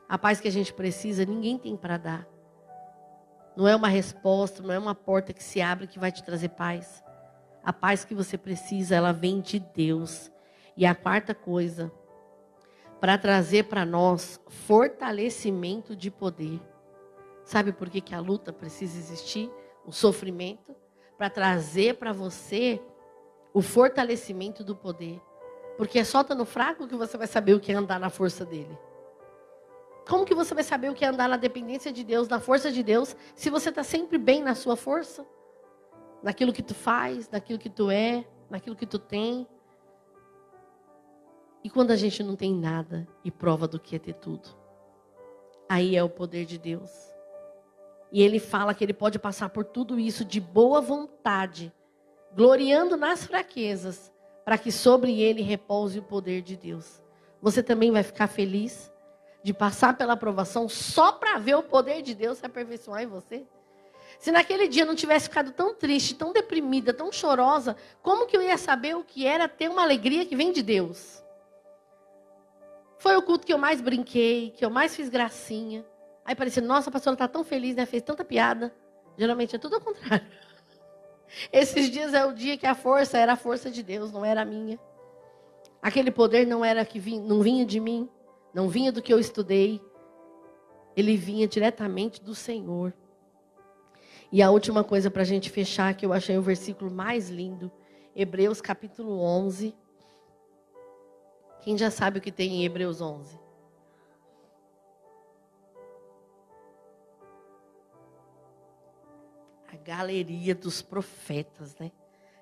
[0.08, 2.28] A paz que a gente precisa, ninguém tem para dar.
[3.56, 6.50] Não é uma resposta, não é uma porta que se abre que vai te trazer
[6.50, 7.02] paz.
[7.64, 10.30] A paz que você precisa, ela vem de Deus.
[10.76, 11.90] E a quarta coisa,
[13.00, 16.60] para trazer para nós fortalecimento de poder.
[17.44, 19.50] Sabe por que, que a luta precisa existir?
[19.84, 20.74] O sofrimento,
[21.16, 22.80] para trazer para você
[23.52, 25.20] o fortalecimento do poder.
[25.76, 28.44] Porque é só estando fraco que você vai saber o que é andar na força
[28.44, 28.78] dele.
[30.08, 32.72] Como que você vai saber o que é andar na dependência de Deus, na força
[32.72, 35.24] de Deus, se você está sempre bem na sua força?
[36.22, 39.46] Naquilo que tu faz, naquilo que tu é, naquilo que tu tem.
[41.64, 44.48] E quando a gente não tem nada e prova do que é ter tudo?
[45.68, 47.11] Aí é o poder de Deus.
[48.12, 51.72] E ele fala que ele pode passar por tudo isso de boa vontade,
[52.36, 54.12] gloriando nas fraquezas,
[54.44, 57.02] para que sobre ele repouse o poder de Deus.
[57.40, 58.92] Você também vai ficar feliz
[59.42, 63.46] de passar pela aprovação só para ver o poder de Deus se aperfeiçoar em você?
[64.18, 68.42] Se naquele dia não tivesse ficado tão triste, tão deprimida, tão chorosa, como que eu
[68.42, 71.22] ia saber o que era ter uma alegria que vem de Deus?
[72.98, 75.84] Foi o culto que eu mais brinquei, que eu mais fiz gracinha.
[76.24, 77.84] Aí parecia, nossa, a pastora está tão feliz, né?
[77.84, 78.74] Fez tanta piada.
[79.16, 80.26] Geralmente é tudo ao contrário.
[81.52, 84.42] Esses dias é o dia que a força era a força de Deus, não era
[84.42, 84.78] a minha.
[85.80, 88.08] Aquele poder não era que vinha, não vinha de mim,
[88.54, 89.80] não vinha do que eu estudei.
[90.96, 92.92] Ele vinha diretamente do Senhor.
[94.30, 97.70] E a última coisa para a gente fechar, que eu achei o versículo mais lindo,
[98.14, 99.74] Hebreus capítulo 11.
[101.62, 103.41] Quem já sabe o que tem em Hebreus 11?
[109.76, 111.90] Galeria dos profetas, né?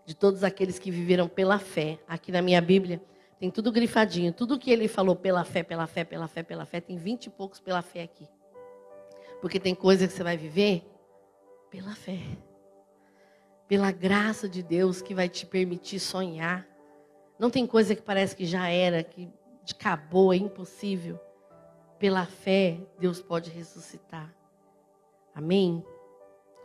[0.04, 1.98] De todos aqueles que viveram pela fé.
[2.08, 3.00] Aqui na minha Bíblia
[3.38, 4.32] tem tudo grifadinho.
[4.32, 7.30] Tudo que ele falou pela fé, pela fé, pela fé, pela fé, tem vinte e
[7.30, 8.26] poucos pela fé aqui.
[9.40, 10.84] Porque tem coisa que você vai viver
[11.70, 12.18] pela fé.
[13.68, 16.66] Pela graça de Deus que vai te permitir sonhar.
[17.38, 19.30] Não tem coisa que parece que já era, que
[19.70, 21.18] acabou, é impossível.
[21.98, 24.34] Pela fé, Deus pode ressuscitar.
[25.34, 25.84] Amém?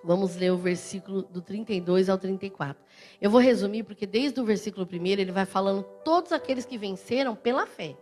[0.06, 2.78] Vamos ler o versículo do 32 ao 34.
[3.20, 7.36] Eu vou resumir, porque desde o versículo 1 ele vai falando todos aqueles que venceram
[7.36, 7.97] pela fé.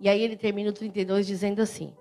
[0.00, 1.92] E aí ele termina o 32 dizendo assim: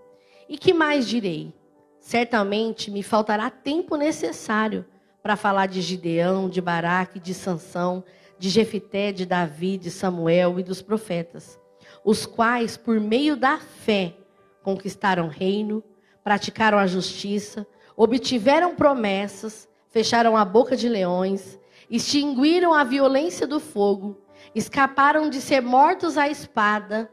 [0.47, 1.51] E que mais direi?
[1.99, 4.86] Certamente me faltará tempo necessário
[5.23, 8.03] para falar de Gideão, de Baraque, de Sansão,
[8.38, 11.59] de Jefité, de Davi, de Samuel e dos profetas,
[12.05, 14.15] os quais, por meio da fé,
[14.61, 15.84] conquistaram reino,
[16.23, 17.65] praticaram a justiça,
[17.95, 24.17] obtiveram promessas, fecharam a boca de leões, extinguiram a violência do fogo,
[24.55, 27.09] escaparam de ser mortos à espada,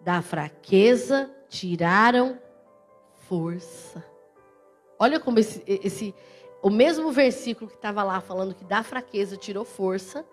[0.00, 2.38] da fraqueza tiraram
[3.28, 4.04] força.
[4.98, 6.14] Olha como esse, esse
[6.62, 10.24] o mesmo versículo que estava lá falando que da fraqueza tirou força,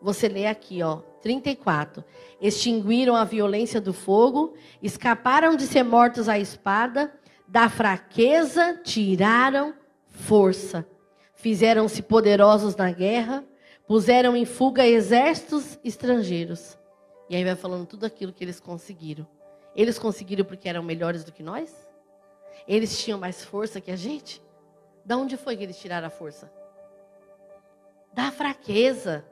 [0.00, 2.04] você lê aqui, ó, 34.
[2.40, 7.12] Extinguiram a violência do fogo, escaparam de ser mortos à espada,
[7.50, 9.74] da fraqueza tiraram
[10.06, 10.86] força.
[11.34, 13.44] Fizeram-se poderosos na guerra,
[13.88, 16.78] puseram em fuga exércitos estrangeiros.
[17.28, 19.26] E aí vai falando tudo aquilo que eles conseguiram.
[19.74, 21.88] Eles conseguiram porque eram melhores do que nós?
[22.68, 24.40] Eles tinham mais força que a gente?
[25.04, 26.52] Da onde foi que eles tiraram a força?
[28.12, 29.24] Da fraqueza.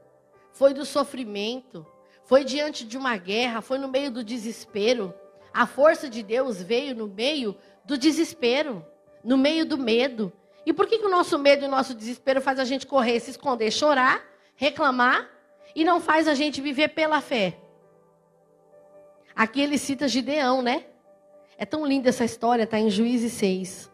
[0.50, 1.86] Foi do sofrimento.
[2.24, 3.60] Foi diante de uma guerra.
[3.60, 5.14] Foi no meio do desespero.
[5.58, 8.86] A força de Deus veio no meio do desespero,
[9.24, 10.32] no meio do medo.
[10.64, 13.18] E por que, que o nosso medo e o nosso desespero faz a gente correr,
[13.18, 15.28] se esconder, chorar, reclamar
[15.74, 17.58] e não faz a gente viver pela fé?
[19.34, 20.84] Aqui ele cita Gideão, né?
[21.56, 23.90] É tão linda essa história, está em Juízes 6.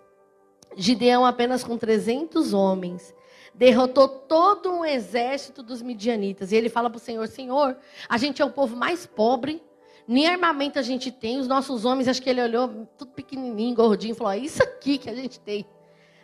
[0.77, 3.15] Gideão, apenas com 300 homens,
[3.55, 6.53] derrotou todo um exército dos midianitas.
[6.53, 7.75] E ele fala para o Senhor: Senhor,
[8.07, 9.63] a gente é o povo mais pobre,
[10.07, 11.39] nem armamento a gente tem.
[11.39, 15.09] Os nossos homens, acho que ele olhou tudo pequenininho, gordinho, falou: é isso aqui que
[15.09, 15.67] a gente tem.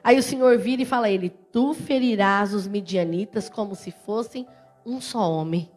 [0.03, 4.47] Aí o Senhor vira e fala a ele: Tu ferirás os midianitas como se fossem
[4.85, 5.71] um só homem.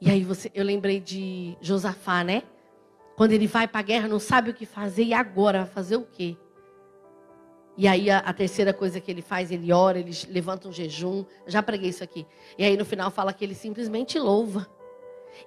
[0.00, 2.42] E aí você, eu lembrei de Josafá, né?
[3.16, 5.96] Quando ele vai para a guerra, não sabe o que fazer, e agora vai fazer
[5.96, 6.36] o quê?
[7.76, 11.24] E aí a, a, terceira coisa que ele faz, ele ora, ele levanta um jejum.
[11.46, 12.26] Já preguei isso aqui.
[12.56, 14.68] E aí no final fala que ele simplesmente louva.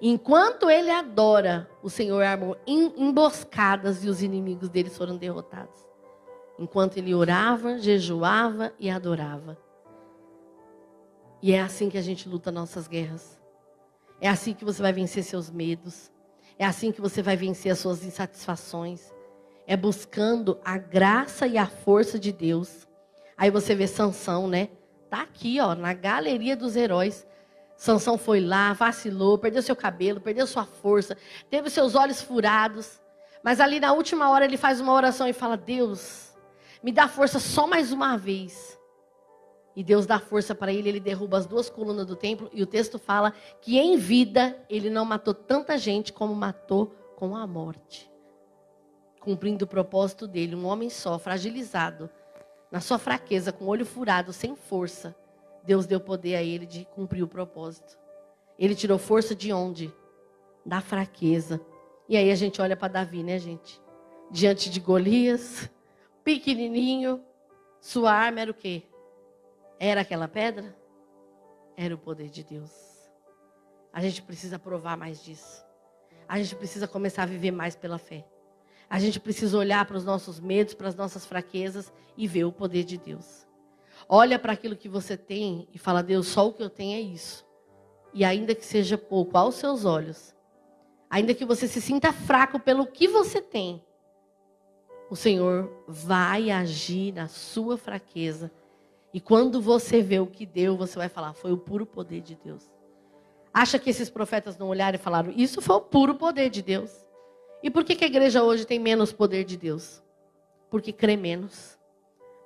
[0.00, 5.80] Enquanto ele adora, o Senhor armou emboscadas e os inimigos deles foram derrotados.
[6.58, 9.58] Enquanto ele orava, jejuava e adorava.
[11.42, 13.40] E é assim que a gente luta nossas guerras.
[14.20, 16.10] É assim que você vai vencer seus medos.
[16.56, 19.12] É assim que você vai vencer as suas insatisfações.
[19.66, 22.86] É buscando a graça e a força de Deus.
[23.36, 24.68] Aí você vê Sansão, né?
[25.10, 27.26] Tá aqui, ó, na galeria dos heróis.
[27.82, 31.18] Sansão foi lá, vacilou, perdeu seu cabelo, perdeu sua força,
[31.50, 33.02] teve seus olhos furados.
[33.42, 36.32] Mas ali na última hora ele faz uma oração e fala: Deus,
[36.80, 38.78] me dá força só mais uma vez.
[39.74, 42.48] E Deus dá força para ele, ele derruba as duas colunas do templo.
[42.52, 47.34] E o texto fala que em vida ele não matou tanta gente como matou com
[47.34, 48.08] a morte.
[49.18, 52.08] Cumprindo o propósito dele, um homem só, fragilizado,
[52.70, 55.16] na sua fraqueza, com o olho furado, sem força.
[55.64, 57.98] Deus deu poder a ele de cumprir o propósito.
[58.58, 59.92] Ele tirou força de onde?
[60.64, 61.60] Da fraqueza.
[62.08, 63.80] E aí a gente olha para Davi, né, gente?
[64.30, 65.70] Diante de Golias,
[66.24, 67.22] pequenininho,
[67.80, 68.82] sua arma era o quê?
[69.78, 70.76] Era aquela pedra?
[71.76, 72.70] Era o poder de Deus.
[73.92, 75.64] A gente precisa provar mais disso.
[76.28, 78.24] A gente precisa começar a viver mais pela fé.
[78.88, 82.52] A gente precisa olhar para os nossos medos, para as nossas fraquezas e ver o
[82.52, 83.46] poder de Deus.
[84.14, 87.00] Olha para aquilo que você tem e fala: Deus, só o que eu tenho é
[87.00, 87.46] isso.
[88.12, 90.36] E ainda que seja pouco aos seus olhos,
[91.08, 93.82] ainda que você se sinta fraco pelo que você tem,
[95.08, 98.52] o Senhor vai agir na sua fraqueza
[99.14, 102.34] e quando você vê o que deu, você vai falar: foi o puro poder de
[102.34, 102.70] Deus.
[103.50, 106.90] Acha que esses profetas não olharam e falaram: isso foi o puro poder de Deus?
[107.62, 110.02] E por que, que a igreja hoje tem menos poder de Deus?
[110.68, 111.78] Porque crê menos.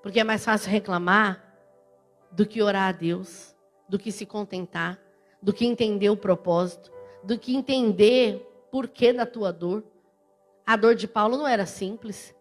[0.00, 1.45] Porque é mais fácil reclamar
[2.30, 3.54] do que orar a Deus,
[3.88, 5.00] do que se contentar,
[5.42, 9.84] do que entender o propósito, do que entender por que da tua dor.
[10.66, 12.34] A dor de Paulo não era simples.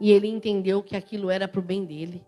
[0.00, 2.24] E ele entendeu que aquilo era para o bem dele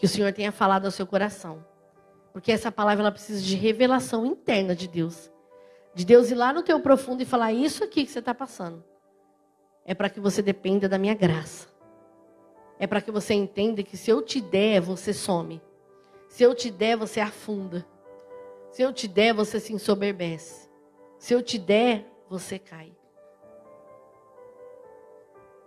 [0.00, 1.62] que o Senhor tenha falado ao seu coração.
[2.32, 5.30] Porque essa palavra ela precisa de revelação interna de Deus.
[5.94, 8.82] De Deus ir lá no teu profundo e falar isso aqui que você está passando.
[9.84, 11.68] É para que você dependa da minha graça.
[12.80, 15.60] É para que você entenda que se eu te der, você some.
[16.30, 17.86] Se eu te der, você afunda.
[18.72, 20.66] Se eu te der, você se ensoberbece.
[21.18, 22.90] Se eu te der, você cai.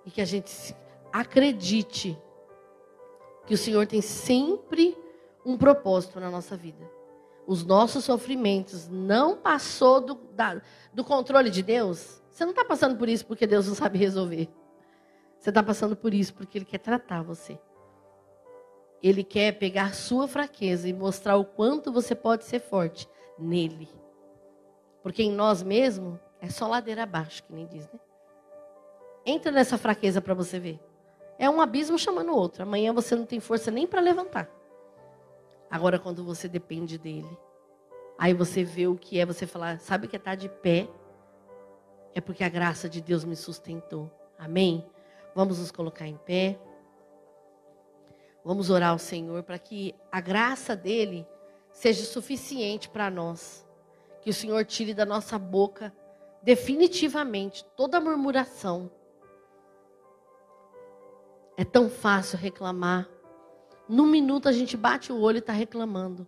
[0.03, 0.75] E que a gente
[1.11, 2.17] acredite
[3.45, 4.97] que o Senhor tem sempre
[5.45, 6.89] um propósito na nossa vida.
[7.45, 10.59] Os nossos sofrimentos não passou do, da,
[10.91, 12.23] do controle de Deus.
[12.31, 14.49] Você não está passando por isso porque Deus não sabe resolver.
[15.43, 17.59] Você está passando por isso porque Ele quer tratar você.
[19.01, 23.89] Ele quer pegar sua fraqueza e mostrar o quanto você pode ser forte nele.
[25.01, 27.99] Porque em nós mesmos é só ladeira abaixo, que nem diz, né?
[29.25, 30.79] Entra nessa fraqueza para você ver.
[31.37, 32.63] é um abismo chamando o outro.
[32.63, 34.49] Amanhã você não tem força nem para levantar.
[35.69, 37.37] Agora, quando você depende dele,
[38.17, 40.87] aí você vê o que é você falar, sabe que é estar tá de pé?
[42.15, 44.09] É porque a graça de Deus me sustentou.
[44.39, 44.89] Amém?
[45.35, 46.59] Vamos nos colocar em pé.
[48.43, 51.25] Vamos orar ao Senhor para que a graça dele
[51.71, 53.65] seja suficiente para nós.
[54.21, 55.93] Que o Senhor tire da nossa boca
[56.41, 58.91] definitivamente toda murmuração.
[61.55, 63.07] É tão fácil reclamar.
[63.87, 66.27] Num minuto a gente bate o olho e está reclamando.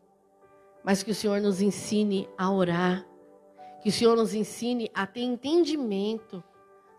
[0.83, 3.05] Mas que o Senhor nos ensine a orar.
[3.81, 6.43] Que o Senhor nos ensine a ter entendimento.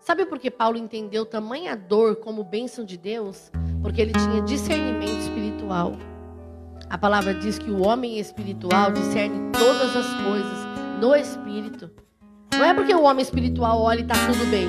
[0.07, 3.51] Sabe por que Paulo entendeu tamanha dor como bênção de Deus?
[3.83, 5.97] Porque ele tinha discernimento espiritual.
[6.89, 10.59] A palavra diz que o homem espiritual discerne todas as coisas
[11.01, 11.91] no espírito.
[12.53, 14.69] Não é porque o homem espiritual olha e está tudo bem.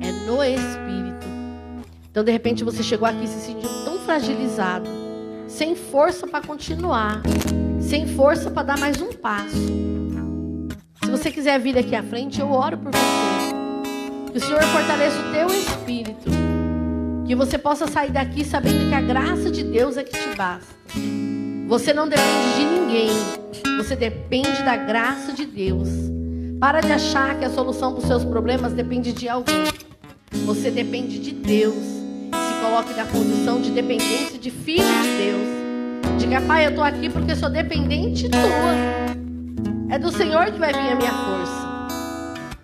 [0.00, 1.26] É no espírito.
[2.10, 4.88] Então, de repente, você chegou aqui se sentindo tão fragilizado,
[5.46, 7.20] sem força para continuar,
[7.78, 9.68] sem força para dar mais um passo.
[11.04, 13.27] Se você quiser vir aqui à frente, eu oro por você.
[14.30, 16.30] Que o Senhor fortaleça o teu espírito.
[17.26, 20.74] Que você possa sair daqui sabendo que a graça de Deus é que te basta.
[21.68, 23.10] Você não depende de ninguém.
[23.76, 25.88] Você depende da graça de Deus.
[26.60, 29.64] Para de achar que a solução para os seus problemas depende de alguém.
[30.46, 31.74] Você depende de Deus.
[31.74, 36.18] Se coloque na condição de dependência de filho de Deus.
[36.18, 39.94] Diga, pai, eu estou aqui porque sou dependente tua.
[39.94, 41.57] É do Senhor que vai vir a minha força.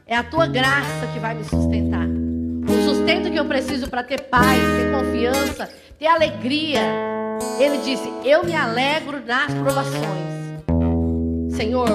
[0.06, 2.06] É a tua graça que vai me sustentar.
[2.06, 6.82] O sustento que eu preciso para ter paz, ter confiança, ter alegria.
[7.58, 10.34] Ele disse: Eu me alegro nas provações.
[11.56, 11.88] Senhor,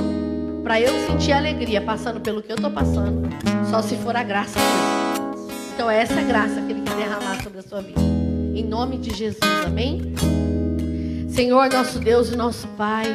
[0.64, 3.30] para eu sentir alegria passando pelo que eu estou passando,
[3.70, 5.72] só se for a graça de Deus.
[5.76, 8.02] Então, é essa graça que Ele quer derramar sobre a sua vida.
[8.02, 10.16] Em nome de Jesus, amém?
[11.30, 13.06] Senhor, nosso Deus e nosso Pai.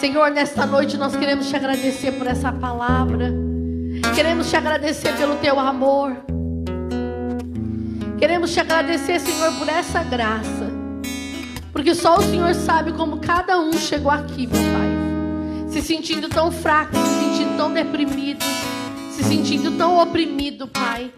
[0.00, 3.37] Senhor, nesta noite nós queremos te agradecer por essa palavra.
[4.18, 6.16] Queremos te agradecer pelo teu amor.
[8.18, 10.68] Queremos te agradecer, Senhor, por essa graça.
[11.72, 15.68] Porque só o Senhor sabe como cada um chegou aqui, meu Pai.
[15.68, 18.44] Se sentindo tão fraco, se sentindo tão deprimido,
[19.12, 21.12] se sentindo tão oprimido, Pai.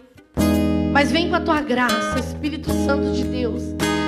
[0.93, 3.63] Mas vem com a tua graça, Espírito Santo de Deus.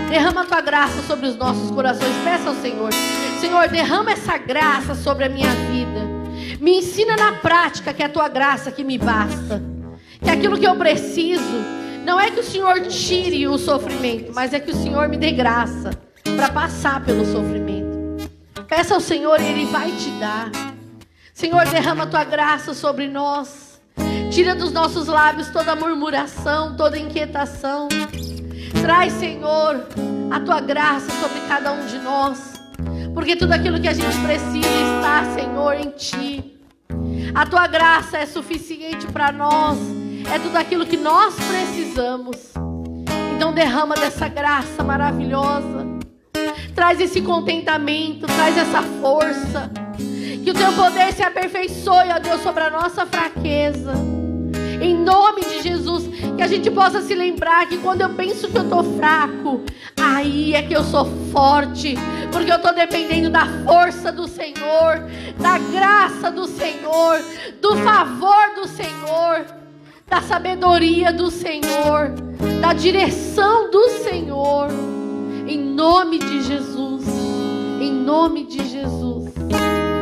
[0.07, 2.13] Derrama a tua graça sobre os nossos corações.
[2.23, 2.93] Peça ao Senhor:
[3.41, 6.12] Senhor, derrama essa graça sobre a minha vida.
[6.64, 9.61] Me ensina na prática que é a tua graça que me basta.
[10.24, 11.43] Que aquilo que eu preciso
[12.05, 15.34] não é que o Senhor tire o sofrimento, mas é que o Senhor me dê
[15.34, 15.89] graça
[16.38, 18.32] para passar pelo sofrimento.
[18.66, 20.49] Peça ao Senhor e Ele vai te dar.
[21.34, 23.82] Senhor, derrama a tua graça sobre nós.
[24.32, 27.89] Tira dos nossos lábios toda murmuração, toda inquietação.
[28.82, 29.86] Traz, Senhor,
[30.32, 32.53] a tua graça sobre cada um de nós.
[33.14, 36.53] Porque tudo aquilo que a gente precisa está, Senhor, em Ti.
[37.34, 39.78] A tua graça é suficiente para nós
[40.32, 42.38] é tudo aquilo que nós precisamos.
[43.36, 45.86] Então derrama dessa graça maravilhosa.
[46.76, 49.71] Traz esse contentamento, traz essa força.
[50.43, 53.93] Que o teu poder se aperfeiçoe, ó Deus, sobre a nossa fraqueza.
[54.84, 58.57] Em nome de Jesus, que a gente possa se lembrar que quando eu penso que
[58.57, 59.61] eu estou fraco,
[59.99, 61.95] aí é que eu sou forte,
[62.31, 65.09] porque eu estou dependendo da força do Senhor,
[65.39, 67.23] da graça do Senhor,
[67.61, 69.63] do favor do Senhor
[70.13, 72.13] da sabedoria do Senhor,
[72.61, 74.67] da direção do Senhor.
[75.47, 77.03] Em nome de Jesus.
[77.81, 79.12] Em nome de Jesus.